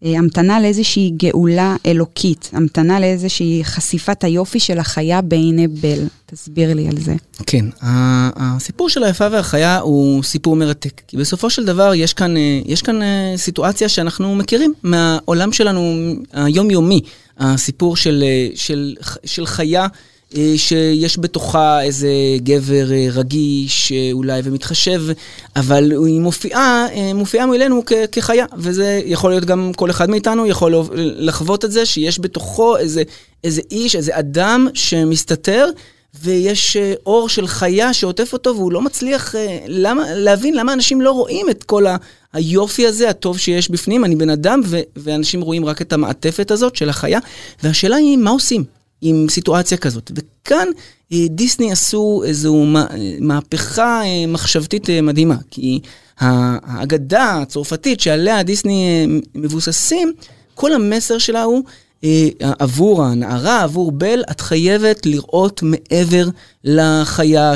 המתנה 0.04 0.60
לאיזושהי 0.60 1.12
גאולה 1.18 1.76
אלוקית, 1.86 2.50
המתנה 2.54 3.00
לאיזושהי 3.00 3.62
חשיפת 3.64 4.24
היופי 4.24 4.60
של 4.60 4.80
החיה 4.80 5.22
בעיני 5.22 5.68
בל. 5.68 6.08
תסביר 6.26 6.74
לי 6.74 6.88
על 6.88 6.98
זה. 6.98 7.16
כן, 7.46 7.66
הסיפור 7.82 8.90
של 8.90 9.04
היפה 9.04 9.28
והחיה 9.32 9.80
הוא 9.80 10.24
סיפור 10.24 10.56
מרתק. 10.56 11.02
כי 11.08 11.18
בסופו 11.18 11.50
של 11.50 11.66
דבר 11.66 11.94
יש 11.96 12.14
כאן, 12.14 12.34
יש 12.66 12.82
כאן 12.82 13.00
סיטואציה 13.36 13.90
שאנחנו 13.90 14.36
מכירים 14.36 14.74
מהעולם 14.84 15.52
שלנו 15.52 15.96
היומיומי. 16.34 17.02
הסיפור 17.38 17.96
של, 17.96 18.24
של, 18.56 18.96
של 19.26 19.46
חיה 19.46 19.82
אה, 19.84 19.88
שיש 20.58 21.20
בתוכה 21.20 21.82
איזה 21.82 22.10
גבר 22.38 22.92
אה, 22.92 23.08
רגיש 23.12 23.92
אה, 23.92 24.10
אולי 24.12 24.42
ומתחשב, 24.44 25.02
אבל 25.56 25.92
היא 26.06 26.20
מופיעה, 26.20 26.88
מופיעה 27.16 27.46
מולנו 27.46 27.84
כחיה, 28.12 28.46
וזה 28.58 29.02
יכול 29.06 29.30
להיות 29.32 29.46
גם 29.46 29.72
כל 29.76 29.90
אחד 29.90 30.10
מאיתנו 30.10 30.48
יכול 30.48 30.76
לחוות 30.96 31.66
את 31.66 31.72
זה, 31.72 31.86
שיש 31.86 32.20
בתוכו 32.20 32.78
איזה, 32.78 33.04
איזה 33.44 33.62
איש, 33.72 33.96
איזה 33.96 34.20
אדם 34.20 34.68
שמסתתר. 34.74 35.66
ויש 36.24 36.78
אור 37.06 37.30
של 37.30 37.48
חיה 37.48 37.94
שעוטף 37.94 38.34
אותו, 38.34 38.56
והוא 38.56 38.72
לא 38.72 38.82
מצליח 38.82 39.36
למה, 39.68 40.04
להבין 40.16 40.54
למה 40.54 40.74
אנשים 40.74 41.02
לא 41.02 41.12
רואים 41.12 41.50
את 41.50 41.64
כל 41.64 41.86
היופי 42.34 42.88
הזה, 42.88 43.10
הטוב 43.10 43.38
שיש 43.38 43.70
בפנים. 43.70 44.06
אני 44.06 44.16
בן 44.16 44.30
אדם, 44.30 44.62
ו- 44.66 44.82
ואנשים 44.98 45.42
רואים 45.42 45.66
רק 45.66 45.82
את 45.82 45.94
המעטפת 45.94 46.52
הזאת 46.52 46.76
של 46.76 46.90
החיה, 46.90 47.20
והשאלה 47.64 47.96
היא, 47.96 48.18
מה 48.18 48.30
עושים? 48.30 48.81
עם 49.02 49.26
סיטואציה 49.30 49.78
כזאת. 49.78 50.12
וכאן 50.16 50.68
אה, 51.14 51.26
דיסני 51.30 51.72
עשו 51.72 52.24
איזו 52.26 52.66
מהפכה 53.20 54.02
אה, 54.04 54.28
מחשבתית 54.28 54.90
אה, 54.90 55.02
מדהימה, 55.02 55.38
כי 55.52 55.80
האגדה 56.18 57.42
הצרפתית 57.42 58.00
שעליה 58.00 58.44
דיסני 58.44 59.08
מבוססים, 59.36 60.14
כל 60.56 60.74
המסר 60.74 61.18
שלה 61.18 61.44
הוא 61.44 61.64
עבור 62.40 63.04
הנערה, 63.04 63.64
עבור 63.64 63.92
בל, 63.92 64.24
את 64.32 64.42
חייבת 64.42 65.06
לראות 65.06 65.64
מעבר 65.64 66.30
לחיה 66.64 67.56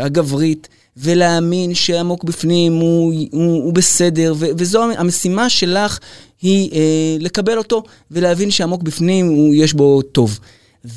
הגברית. 0.00 0.68
ולהאמין 0.96 1.74
שעמוק 1.74 2.24
בפנים 2.24 2.72
הוא, 2.72 3.14
הוא, 3.30 3.64
הוא 3.64 3.72
בסדר, 3.72 4.34
ו, 4.36 4.46
וזו 4.58 4.82
המשימה 4.96 5.48
שלך 5.50 5.98
היא 6.42 6.70
אה, 6.72 7.16
לקבל 7.20 7.58
אותו 7.58 7.82
ולהבין 8.10 8.50
שעמוק 8.50 8.82
בפנים 8.82 9.26
הוא, 9.26 9.54
יש 9.54 9.72
בו 9.72 10.02
טוב. 10.02 10.38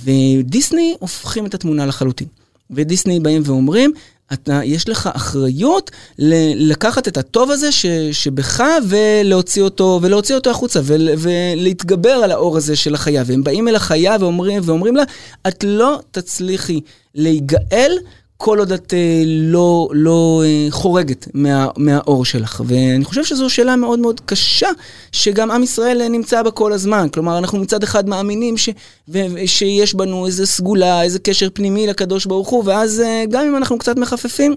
ודיסני 0.04 0.95
הופכים 1.00 1.45
את 1.45 1.54
התמונה 1.54 1.86
לחלוטין. 1.86 2.28
ודיסני 2.71 3.19
באים 3.19 3.41
ואומרים, 3.45 3.91
אתה, 4.34 4.60
יש 4.63 4.89
לך 4.89 5.10
אחריות 5.13 5.91
ל- 6.19 6.71
לקחת 6.71 7.08
את 7.08 7.17
הטוב 7.17 7.52
הזה 7.52 7.71
ש, 7.71 7.86
שבך 8.12 8.63
ולהוציא 8.88 9.62
אותו, 9.62 10.00
ולהוציא 10.02 10.36
אותו 10.36 10.50
החוצה 10.50 10.80
ול, 10.84 11.10
ולהתגבר 11.17 12.10
על 12.10 12.32
האור 12.32 12.58
הזה 12.58 12.76
של 12.76 12.93
החיה. 12.93 13.23
והם 13.26 13.43
באים 13.43 13.67
אל 13.67 13.76
החיה 13.76 14.17
ואומרים, 14.19 14.62
ואומרים 14.65 14.95
לה, 14.95 15.04
את 15.47 15.63
לא 15.67 16.00
תצליחי 16.12 16.80
להיגאל 17.15 17.91
כל 18.38 18.60
עוד 18.60 18.71
את 18.71 18.93
אה, 18.93 19.23
לא, 19.26 19.89
לא 19.93 20.43
אה, 20.45 20.67
חורגת 20.69 21.28
מה, 21.34 21.67
מהאור 21.78 22.26
שלך. 22.26 22.63
ואני 22.65 23.06
חושב 23.06 23.23
שזו 23.23 23.50
שאלה 23.50 23.76
מאוד 23.76 24.00
מאוד 24.00 24.21
קשה, 24.26 24.67
שגם 25.12 25.52
עם 25.52 25.63
ישראל 25.63 26.02
אה, 26.02 26.10
נמצא 26.10 26.43
בה 26.43 26.52
כל 26.52 26.73
הזמן. 26.73 27.08
כלומר, 27.13 27.38
אנחנו 27.38 27.60
מצד 27.60 27.84
אחד 27.84 28.10
מאמינים 28.10 28.58
ש, 28.58 28.69
ו, 29.10 29.19
שיש 29.45 29.93
בנו 29.93 30.26
איזו 30.26 30.45
סגולה, 30.45 31.04
איזה 31.04 31.19
קשר 31.19 31.47
פנימי 31.54 31.88
לקדוש 31.88 32.26
ברוך 32.26 32.50
הוא, 32.50 32.63
ואז 32.65 33.04
גם 33.30 33.45
אם 33.45 33.58
אנחנו 33.58 33.78
קצת 33.78 33.97
מחפפים, 33.97 34.56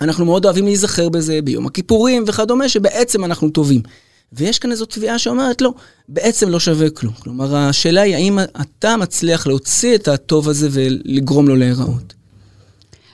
אנחנו 0.00 0.24
מאוד 0.24 0.44
אוהבים 0.44 0.64
להיזכר 0.64 1.08
בזה 1.08 1.38
ביום 1.44 1.66
הכיפורים 1.66 2.24
וכדומה, 2.26 2.68
שבעצם 2.68 3.24
אנחנו 3.24 3.50
טובים. 3.50 3.82
ויש 4.32 4.58
כאן 4.58 4.70
איזו 4.70 4.86
תביעה 4.86 5.18
שאומרת, 5.18 5.60
לא, 5.60 5.72
בעצם 6.08 6.48
לא 6.48 6.60
שווה 6.60 6.90
כלום. 6.90 7.14
כלומר, 7.14 7.56
השאלה 7.56 8.00
היא 8.00 8.14
האם 8.14 8.38
אתה 8.60 8.96
מצליח 8.96 9.46
להוציא 9.46 9.94
את 9.94 10.08
הטוב 10.08 10.48
הזה 10.48 10.68
ולגרום 10.72 11.48
לו 11.48 11.56
להיראות. 11.56 12.19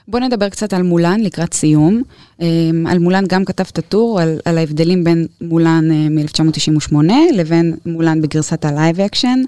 בוא 0.09 0.21
נדבר 0.21 0.49
קצת 0.49 0.73
על 0.73 0.83
מולן 0.83 1.21
לקראת 1.21 1.55
סיום. 1.55 2.03
אמ, 2.41 2.87
על 2.87 2.99
מולן 2.99 3.25
גם 3.27 3.45
כתבת 3.45 3.81
טור 3.89 4.21
על, 4.21 4.39
על 4.45 4.59
ההבדלים 4.59 5.05
בין 5.05 5.27
מולן 5.41 5.91
אה, 5.91 6.09
מ-1998 6.09 6.95
לבין 7.35 7.77
מולן 7.87 8.23
בגרסת 8.23 8.65
ה 8.65 8.72
live 8.72 9.01
action. 9.01 9.43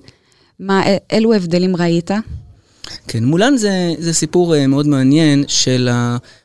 מה, 0.60 0.82
אילו 1.12 1.34
הבדלים 1.34 1.76
ראית? 1.76 2.10
כן, 3.08 3.24
מולן 3.24 3.56
זה, 3.56 3.94
זה 3.98 4.14
סיפור 4.14 4.54
אה, 4.56 4.66
מאוד 4.66 4.86
מעניין 4.86 5.44
של 5.48 5.88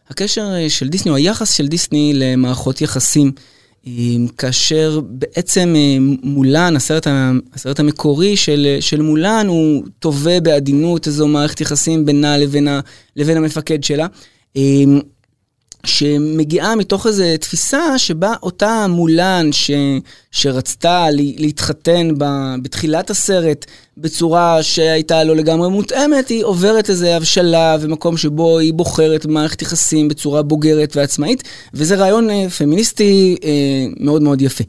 הקשר 0.09 0.53
אה, 0.55 0.69
של 0.69 0.89
דיסני, 0.89 1.11
או 1.11 1.15
היחס 1.15 1.53
של 1.53 1.67
דיסני 1.67 2.11
למערכות 2.15 2.81
יחסים. 2.81 3.31
כאשר 4.37 4.99
בעצם 5.03 5.73
אה, 5.75 5.97
מולן, 6.23 6.75
הסרט, 6.75 7.07
הסרט 7.53 7.79
המקורי 7.79 8.37
של, 8.37 8.77
של 8.79 9.01
מולן, 9.01 9.47
הוא 9.47 9.83
תובע 9.99 10.39
בעדינות 10.39 11.07
איזו 11.07 11.27
מערכת 11.27 11.61
יחסים 11.61 12.05
בינה 12.05 12.37
לבין, 12.37 12.67
ה, 12.67 12.79
לבין 13.15 13.37
המפקד 13.37 13.83
שלה. 13.83 14.07
שמגיעה 15.85 16.75
מתוך 16.75 17.07
איזו 17.07 17.23
תפיסה 17.39 17.97
שבה 17.97 18.33
אותה 18.43 18.85
מולן 18.89 19.49
ש, 19.51 19.71
שרצתה 20.31 21.07
להתחתן 21.11 22.09
ב, 22.17 22.25
בתחילת 22.61 23.09
הסרט 23.09 23.65
בצורה 23.97 24.63
שהייתה 24.63 25.23
לא 25.23 25.35
לגמרי 25.35 25.69
מותאמת, 25.69 26.29
היא 26.29 26.43
עוברת 26.43 26.89
איזו 26.89 27.07
הבשלה 27.07 27.77
ומקום 27.79 28.17
שבו 28.17 28.59
היא 28.59 28.73
בוחרת 28.73 29.25
מערכת 29.25 29.61
יחסים 29.61 30.07
בצורה 30.07 30.41
בוגרת 30.41 30.95
ועצמאית, 30.95 31.43
וזה 31.73 31.95
רעיון 31.95 32.29
אה, 32.29 32.49
פמיניסטי 32.49 33.35
אה, 33.43 33.85
מאוד 33.99 34.21
מאוד 34.21 34.41
יפה. 34.41 34.63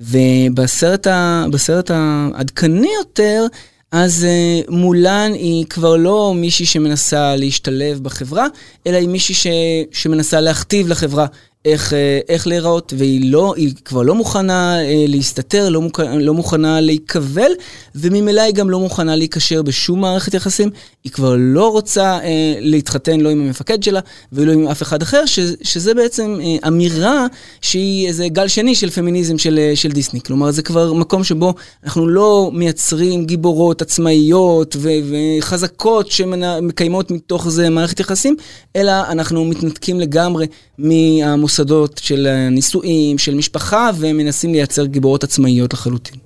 ובסרט 0.00 1.90
העדכני 1.90 2.90
יותר, 2.98 3.46
אז 3.92 4.26
uh, 4.26 4.70
מולן 4.70 5.30
היא 5.34 5.66
כבר 5.66 5.96
לא 5.96 6.32
מישהי 6.36 6.66
שמנסה 6.66 7.36
להשתלב 7.36 8.02
בחברה, 8.02 8.46
אלא 8.86 8.96
היא 8.96 9.08
מישהי 9.08 9.34
ש, 9.34 9.46
שמנסה 9.92 10.40
להכתיב 10.40 10.88
לחברה 10.88 11.26
איך, 11.72 11.92
אה, 11.92 12.20
איך 12.28 12.46
להיראות, 12.46 12.92
והיא 12.96 13.32
לא, 13.32 13.54
כבר 13.84 14.02
לא 14.02 14.14
מוכנה 14.14 14.80
אה, 14.80 15.04
להסתתר, 15.08 15.68
לא, 15.68 15.80
מוכ, 15.80 16.00
לא 16.00 16.34
מוכנה 16.34 16.80
להיקבל, 16.80 17.50
וממילא 17.94 18.40
היא 18.40 18.54
גם 18.54 18.70
לא 18.70 18.80
מוכנה 18.80 19.16
להיקשר 19.16 19.62
בשום 19.62 20.00
מערכת 20.00 20.34
יחסים. 20.34 20.70
היא 21.04 21.12
כבר 21.12 21.34
לא 21.38 21.68
רוצה 21.68 22.18
אה, 22.22 22.54
להתחתן 22.60 23.20
לא 23.20 23.28
עם 23.28 23.40
המפקד 23.40 23.82
שלה 23.82 24.00
ולא 24.32 24.52
עם 24.52 24.68
אף 24.68 24.82
אחד 24.82 25.02
אחר, 25.02 25.26
ש, 25.26 25.38
שזה 25.62 25.94
בעצם 25.94 26.38
אה, 26.40 26.68
אמירה 26.68 27.26
שהיא 27.60 28.08
איזה 28.08 28.28
גל 28.28 28.48
שני 28.48 28.74
של 28.74 28.90
פמיניזם 28.90 29.38
של, 29.38 29.58
אה, 29.58 29.72
של 29.76 29.88
דיסני. 29.88 30.20
כלומר, 30.20 30.50
זה 30.50 30.62
כבר 30.62 30.92
מקום 30.92 31.24
שבו 31.24 31.54
אנחנו 31.84 32.08
לא 32.08 32.50
מייצרים 32.54 33.24
גיבורות 33.24 33.82
עצמאיות 33.82 34.76
ו, 34.78 34.88
וחזקות 35.10 36.10
שמקיימות 36.10 37.10
מתוך 37.10 37.48
זה 37.48 37.70
מערכת 37.70 38.00
יחסים, 38.00 38.36
אלא 38.76 38.92
אנחנו 39.08 39.44
מתנתקים 39.44 40.00
לגמרי 40.00 40.46
מהמוסד. 40.78 41.57
מוסדות 41.58 42.00
של 42.02 42.26
אה, 42.26 42.48
נישואים, 42.48 43.18
של 43.18 43.34
משפחה, 43.34 43.90
והם 43.98 44.16
מנסים 44.16 44.52
לייצר 44.52 44.86
גיבורות 44.86 45.24
עצמאיות 45.24 45.72
לחלוטין. 45.72 46.18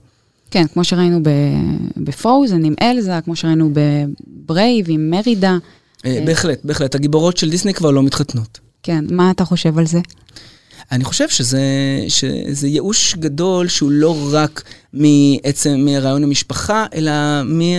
כן, 0.50 0.66
כמו 0.66 0.84
שראינו 0.84 1.20
בפרוזן 1.96 2.64
עם 2.64 2.74
אלזה, 2.82 3.12
כמו 3.24 3.36
שראינו 3.36 3.70
בברייב 3.72 4.86
עם 4.88 5.10
מרידה. 5.10 5.56
אה, 6.06 6.22
בהחלט, 6.26 6.60
בהחלט. 6.64 6.94
הגיבורות 6.94 7.36
של 7.36 7.50
דיסני 7.50 7.74
כבר 7.74 7.90
לא 7.90 8.02
מתחתנות. 8.02 8.58
כן, 8.82 9.04
מה 9.10 9.30
אתה 9.30 9.44
חושב 9.44 9.78
על 9.78 9.86
זה? 9.86 10.00
אני 10.92 11.04
חושב 11.04 11.28
שזה, 11.28 11.60
שזה 12.08 12.68
ייאוש 12.68 13.14
גדול 13.14 13.68
שהוא 13.68 13.90
לא 13.90 14.16
רק 14.32 14.62
מעצם, 14.94 15.74
מרעיון 15.78 16.24
המשפחה, 16.24 16.86
אלא 16.94 17.12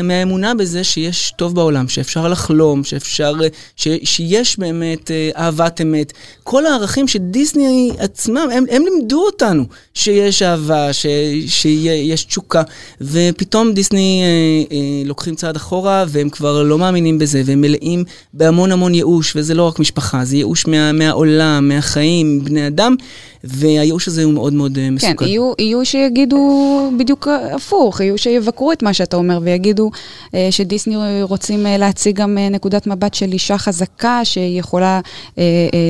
מהאמונה 0.04 0.54
בזה 0.54 0.84
שיש 0.84 1.34
טוב 1.38 1.56
בעולם, 1.56 1.88
שאפשר 1.88 2.28
לחלום, 2.28 2.84
שאפשר, 2.84 3.34
ש, 3.76 3.88
שיש 4.04 4.60
באמת 4.60 5.12
אה, 5.12 5.30
אהבת 5.38 5.82
אמת. 5.82 6.14
כל 6.44 6.66
הערכים 6.66 7.08
שדיסני 7.08 7.92
עצמם, 7.98 8.48
הם, 8.54 8.64
הם 8.72 8.84
לימדו 8.86 9.26
אותנו 9.26 9.66
שיש 9.94 10.42
אהבה, 10.42 10.94
ש, 10.94 11.06
שיש 11.48 12.24
תשוקה, 12.26 12.62
ופתאום 13.02 13.74
דיסני 13.74 14.22
אה, 14.24 14.76
אה, 14.76 15.04
לוקחים 15.06 15.36
צעד 15.36 15.56
אחורה 15.56 16.06
והם 16.08 16.30
כבר 16.30 16.64
לא 16.64 16.78
מאמינים 16.78 17.20
בזה, 17.20 17.42
והם 17.46 17.62
מלאים 17.62 18.04
בהמון 18.34 18.72
המון 18.72 18.94
ייאוש, 18.94 19.36
וזה 19.36 19.54
לא 19.54 19.68
רק 19.68 19.80
משפחה, 19.80 20.26
זה 20.26 20.36
ייאוש 20.36 20.68
מה, 20.68 20.92
מהעולם, 20.92 21.68
מהחיים, 21.68 22.44
בני 22.44 22.68
אדם. 22.68 22.96
והייאוש 23.44 24.08
הזה 24.08 24.24
הוא 24.24 24.34
מאוד 24.34 24.54
מאוד 24.54 24.78
אה, 24.78 24.90
מסוכן. 24.92 25.16
כן, 25.18 25.26
יהיו, 25.26 25.54
יהיו 25.60 25.86
שיגידו 25.86 26.92
בדיוק 26.98 27.28
הפוך, 27.56 28.02
יהיו 28.02 28.18
שיבקרו 28.18 28.72
את 28.72 28.84
מה 28.84 28.94
שאתה 28.94 29.18
אומר 29.18 29.40
ויגידו 29.42 29.92
אה, 30.36 30.48
שדיסני 30.52 30.96
רוצים 31.22 31.66
אה, 31.66 31.78
להציג 31.78 32.16
גם 32.16 32.38
נקודת 32.52 32.88
מבט 32.88 33.14
של 33.14 33.32
אישה 33.32 33.58
חזקה 33.58 34.26
שיכולה 34.26 35.00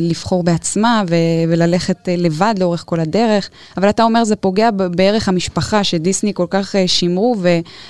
לבחור 0.01 0.43
בעצמה 0.43 1.03
וללכת 1.47 1.97
לבד 2.17 2.53
לאורך 2.59 2.83
כל 2.87 2.99
הדרך, 2.99 3.49
אבל 3.77 3.89
אתה 3.89 4.03
אומר 4.03 4.23
זה 4.23 4.35
פוגע 4.35 4.71
בערך 4.71 5.29
המשפחה 5.29 5.83
שדיסני 5.83 6.33
כל 6.33 6.45
כך 6.49 6.75
שימרו 6.87 7.35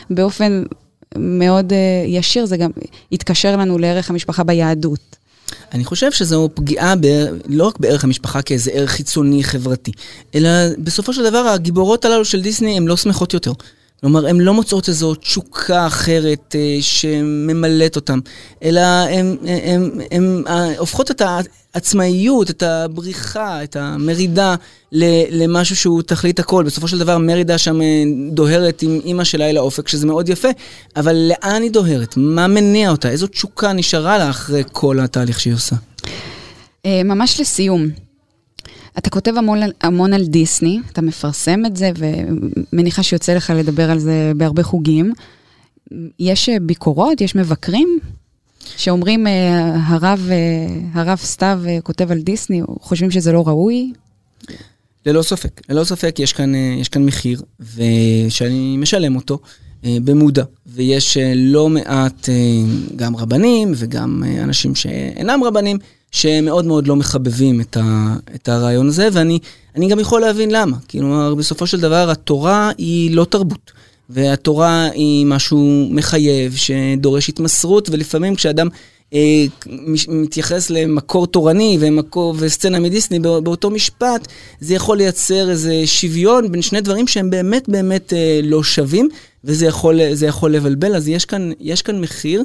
ובאופן 0.09 0.63
מאוד 1.17 1.73
ישיר 2.07 2.45
זה 2.45 2.57
גם 2.57 2.71
יתקשר 3.11 3.57
לנו 3.57 3.77
לערך 3.77 4.09
המשפחה 4.09 4.43
ביהדות. 4.43 5.22
אני 5.73 5.85
חושב 5.85 6.11
שזו 6.11 6.49
פגיעה 6.53 6.95
ב... 6.95 7.05
לא 7.47 7.67
רק 7.67 7.79
בערך 7.79 8.03
המשפחה 8.03 8.41
כאיזה 8.41 8.71
ערך 8.71 8.91
חיצוני 8.91 9.43
חברתי, 9.43 9.91
אלא 10.35 10.49
בסופו 10.77 11.13
של 11.13 11.29
דבר 11.29 11.37
הגיבורות 11.37 12.05
הללו 12.05 12.25
של 12.25 12.41
דיסני 12.41 12.77
הן 12.77 12.87
לא 12.87 12.97
שמחות 12.97 13.33
יותר. 13.33 13.51
כלומר, 14.03 14.27
הן 14.27 14.39
לא 14.39 14.53
מוצאות 14.53 14.89
איזו 14.89 15.15
תשוקה 15.15 15.87
אחרת 15.87 16.55
אה, 16.55 16.77
שממלאת 16.81 17.95
אותן, 17.95 18.19
אלא 18.63 18.81
הן 20.11 20.43
הופכות 20.77 21.11
את 21.11 21.21
העצמאיות, 21.21 22.49
את 22.49 22.63
הבריחה, 22.63 23.63
את 23.63 23.75
המרידה 23.75 24.55
למשהו 25.31 25.75
שהוא 25.75 26.01
תכלית 26.01 26.39
הכל. 26.39 26.63
בסופו 26.63 26.87
של 26.87 26.99
דבר 26.99 27.17
מרידה 27.17 27.57
שם 27.57 27.81
אה, 27.81 28.03
דוהרת 28.31 28.81
עם 28.81 28.99
אימא 29.05 29.23
שלה 29.23 29.49
אל 29.49 29.57
האופק, 29.57 29.87
שזה 29.87 30.05
מאוד 30.07 30.29
יפה, 30.29 30.49
אבל 30.95 31.15
לאן 31.15 31.61
היא 31.61 31.71
דוהרת? 31.71 32.13
מה 32.17 32.47
מניע 32.47 32.89
אותה? 32.91 33.09
איזו 33.09 33.27
תשוקה 33.27 33.73
נשארה 33.73 34.17
לה 34.17 34.29
אחרי 34.29 34.63
כל 34.71 34.99
התהליך 34.99 35.39
שהיא 35.39 35.53
עושה? 35.53 35.75
אה, 36.85 37.01
ממש 37.03 37.39
לסיום, 37.39 37.87
אתה 38.97 39.09
כותב 39.09 39.33
המון, 39.37 39.59
המון 39.81 40.13
על 40.13 40.25
דיסני, 40.25 40.79
אתה 40.91 41.01
מפרסם 41.01 41.65
את 41.65 41.77
זה, 41.77 41.91
ומניחה 41.97 43.03
שיוצא 43.03 43.33
לך 43.33 43.53
לדבר 43.55 43.91
על 43.91 43.99
זה 43.99 44.31
בהרבה 44.37 44.63
חוגים. 44.63 45.13
יש 46.19 46.49
ביקורות, 46.61 47.21
יש 47.21 47.35
מבקרים 47.35 47.99
שאומרים, 48.77 49.27
אה, 49.27 49.75
הרב, 49.87 50.27
אה, 50.31 51.01
הרב 51.01 51.17
סתיו 51.17 51.61
אה, 51.67 51.81
כותב 51.83 52.11
על 52.11 52.21
דיסני, 52.21 52.61
חושבים 52.79 53.11
שזה 53.11 53.31
לא 53.31 53.47
ראוי? 53.47 53.93
ללא 55.05 55.21
ספק, 55.21 55.61
ללא 55.69 55.83
ספק 55.83 56.15
יש 56.19 56.33
כאן, 56.33 56.55
יש 56.55 56.89
כאן 56.89 57.05
מחיר, 57.05 57.41
ושאני 57.59 58.77
משלם 58.77 59.15
אותו 59.15 59.39
במודע, 59.83 60.43
ויש 60.65 61.17
לא 61.35 61.69
מעט 61.69 62.29
גם 62.95 63.15
רבנים 63.15 63.71
וגם 63.75 64.23
אנשים 64.43 64.75
שאינם 64.75 65.43
רבנים, 65.43 65.77
שמאוד 66.13 66.65
מאוד 66.65 66.87
לא 66.87 66.95
מחבבים 66.95 67.61
את, 67.61 67.77
ה, 67.77 68.15
את 68.35 68.49
הרעיון 68.49 68.87
הזה, 68.87 69.09
ואני 69.11 69.87
גם 69.89 69.99
יכול 69.99 70.21
להבין 70.21 70.51
למה. 70.51 70.77
כלומר, 70.89 71.35
בסופו 71.35 71.67
של 71.67 71.79
דבר 71.79 72.09
התורה 72.11 72.71
היא 72.77 73.15
לא 73.15 73.25
תרבות. 73.25 73.71
והתורה 74.09 74.87
היא 74.93 75.25
משהו 75.25 75.87
מחייב, 75.91 76.55
שדורש 76.55 77.29
התמסרות, 77.29 77.89
ולפעמים 77.89 78.35
כשאדם 78.35 78.67
מתייחס 80.07 80.69
למקור 80.69 81.27
תורני 81.27 81.77
ומקור, 81.79 82.35
וסצנה 82.37 82.79
מדיסני 82.79 83.19
באותו 83.19 83.69
משפט, 83.69 84.27
זה 84.59 84.73
יכול 84.73 84.97
לייצר 84.97 85.49
איזה 85.49 85.81
שוויון 85.85 86.51
בין 86.51 86.61
שני 86.61 86.81
דברים 86.81 87.07
שהם 87.07 87.29
באמת 87.29 87.69
באמת 87.69 88.13
אה, 88.13 88.39
לא 88.43 88.63
שווים, 88.63 89.09
וזה 89.43 89.65
יכול, 89.65 89.99
יכול 90.27 90.51
לבלבל, 90.51 90.95
אז 90.95 91.07
יש 91.07 91.25
כאן, 91.25 91.51
יש 91.59 91.81
כאן 91.81 92.01
מחיר. 92.01 92.43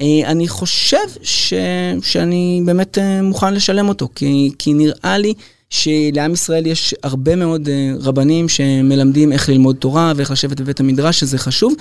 אה, 0.00 0.06
אני 0.24 0.48
חושב 0.48 1.06
ש, 1.22 1.54
שאני 2.02 2.62
באמת 2.64 2.98
אה, 2.98 3.22
מוכן 3.22 3.54
לשלם 3.54 3.88
אותו, 3.88 4.08
כי, 4.14 4.50
כי 4.58 4.72
נראה 4.72 5.18
לי... 5.18 5.34
שלעם 5.70 6.32
ישראל 6.32 6.66
יש 6.66 6.94
הרבה 7.02 7.36
מאוד 7.36 7.68
אה, 7.68 7.92
רבנים 8.00 8.48
שמלמדים 8.48 9.32
איך 9.32 9.48
ללמוד 9.48 9.76
תורה 9.76 10.12
ואיך 10.16 10.30
לשבת 10.30 10.60
בבית 10.60 10.80
המדרש, 10.80 11.20
שזה 11.20 11.38
חשוב, 11.38 11.74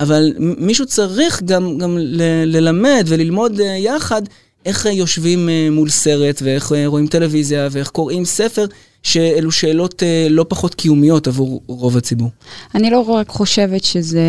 אבל 0.00 0.32
מישהו 0.38 0.86
צריך 0.86 1.42
גם, 1.42 1.78
גם 1.78 1.98
ללמד 2.46 3.04
וללמוד 3.06 3.60
אה, 3.60 3.66
יחד 3.66 4.22
איך 4.66 4.86
יושבים 4.86 5.48
אה, 5.48 5.68
מול 5.70 5.88
סרט 5.88 6.42
ואיך 6.44 6.72
רואים 6.86 7.06
טלוויזיה 7.06 7.68
ואיך 7.70 7.88
קוראים 7.88 8.24
ספר. 8.24 8.66
שאלו 9.02 9.52
שאלות 9.52 10.02
לא 10.30 10.46
פחות 10.48 10.74
קיומיות 10.74 11.26
עבור 11.26 11.62
רוב 11.66 11.96
הציבור. 11.96 12.30
אני 12.74 12.90
לא 12.90 13.00
רק 13.00 13.28
חושבת 13.28 13.84
שזה, 13.84 14.20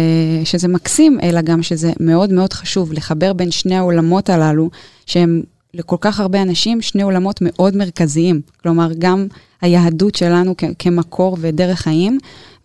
שזה 0.44 0.68
מקסים, 0.68 1.20
אלא 1.24 1.42
גם 1.42 1.64
שזה 1.64 1.92
מאוד 2.00 2.34
מאוד 2.34 2.54
חשוב 2.54 2.94
לחבר 2.94 3.34
בין 3.34 3.52
שני 3.52 3.76
העולמות 3.76 4.30
הללו, 4.30 4.70
שהם 5.06 5.42
לכל 5.78 5.96
כך 6.02 6.20
הרבה 6.20 6.42
אנשים 6.42 6.82
שני 6.82 7.02
עולמות 7.02 7.40
מאוד 7.42 7.76
מרכזיים. 7.76 8.42
כלומר, 8.62 8.90
גם 9.00 9.28
היהדות 9.62 10.16
שלנו 10.16 10.56
כ- 10.58 10.64
כמקור 10.80 11.38
ודרך 11.42 11.80
חיים, 11.80 12.20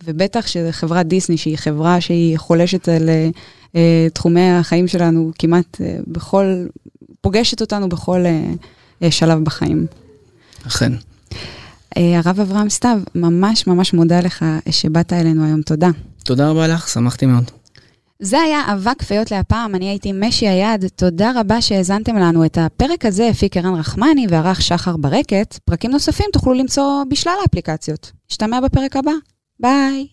ובטח 0.04 0.46
שזו 0.46 0.68
חברת 0.70 1.06
דיסני, 1.06 1.36
שהיא 1.36 1.56
חברה 1.56 2.00
שהיא 2.00 2.38
חולשת 2.38 2.88
על 2.88 3.08
uh, 3.72 3.76
תחומי 4.12 4.50
החיים 4.50 4.88
שלנו 4.88 5.30
כמעט 5.38 5.76
uh, 5.80 5.84
בכל, 6.06 6.64
פוגשת 7.20 7.60
אותנו 7.60 7.88
בכל 7.88 8.24
uh, 8.24 8.56
uh, 9.04 9.10
שלב 9.10 9.44
בחיים. 9.44 9.86
אכן. 10.66 10.92
Uh, 10.94 11.98
הרב 12.24 12.40
אברהם 12.40 12.68
סתיו, 12.68 12.98
ממש 13.14 13.66
ממש 13.66 13.92
מודה 13.94 14.20
לך 14.20 14.44
שבאת 14.70 15.12
אלינו 15.12 15.44
היום, 15.44 15.62
תודה. 15.62 15.88
תודה 16.24 16.50
רבה 16.50 16.68
לך, 16.68 16.88
שמחתי 16.88 17.26
מאוד. 17.26 17.50
זה 18.24 18.40
היה 18.40 18.72
אבק 18.72 19.02
פיות 19.02 19.30
להפעם, 19.30 19.74
אני 19.74 19.88
הייתי 19.88 20.12
משי 20.14 20.48
היד, 20.48 20.84
תודה 20.96 21.32
רבה 21.40 21.62
שהאזנתם 21.62 22.16
לנו. 22.16 22.44
את 22.44 22.58
הפרק 22.58 23.04
הזה 23.04 23.28
הפיק 23.28 23.56
ערן 23.56 23.74
רחמני 23.74 24.26
וערך 24.30 24.62
שחר 24.62 24.96
ברקת. 24.96 25.58
פרקים 25.64 25.90
נוספים 25.90 26.26
תוכלו 26.32 26.52
למצוא 26.52 27.04
בשלל 27.10 27.34
האפליקציות. 27.42 28.12
נשתמע 28.30 28.60
בפרק 28.60 28.96
הבא. 28.96 29.12
ביי. 29.60 30.06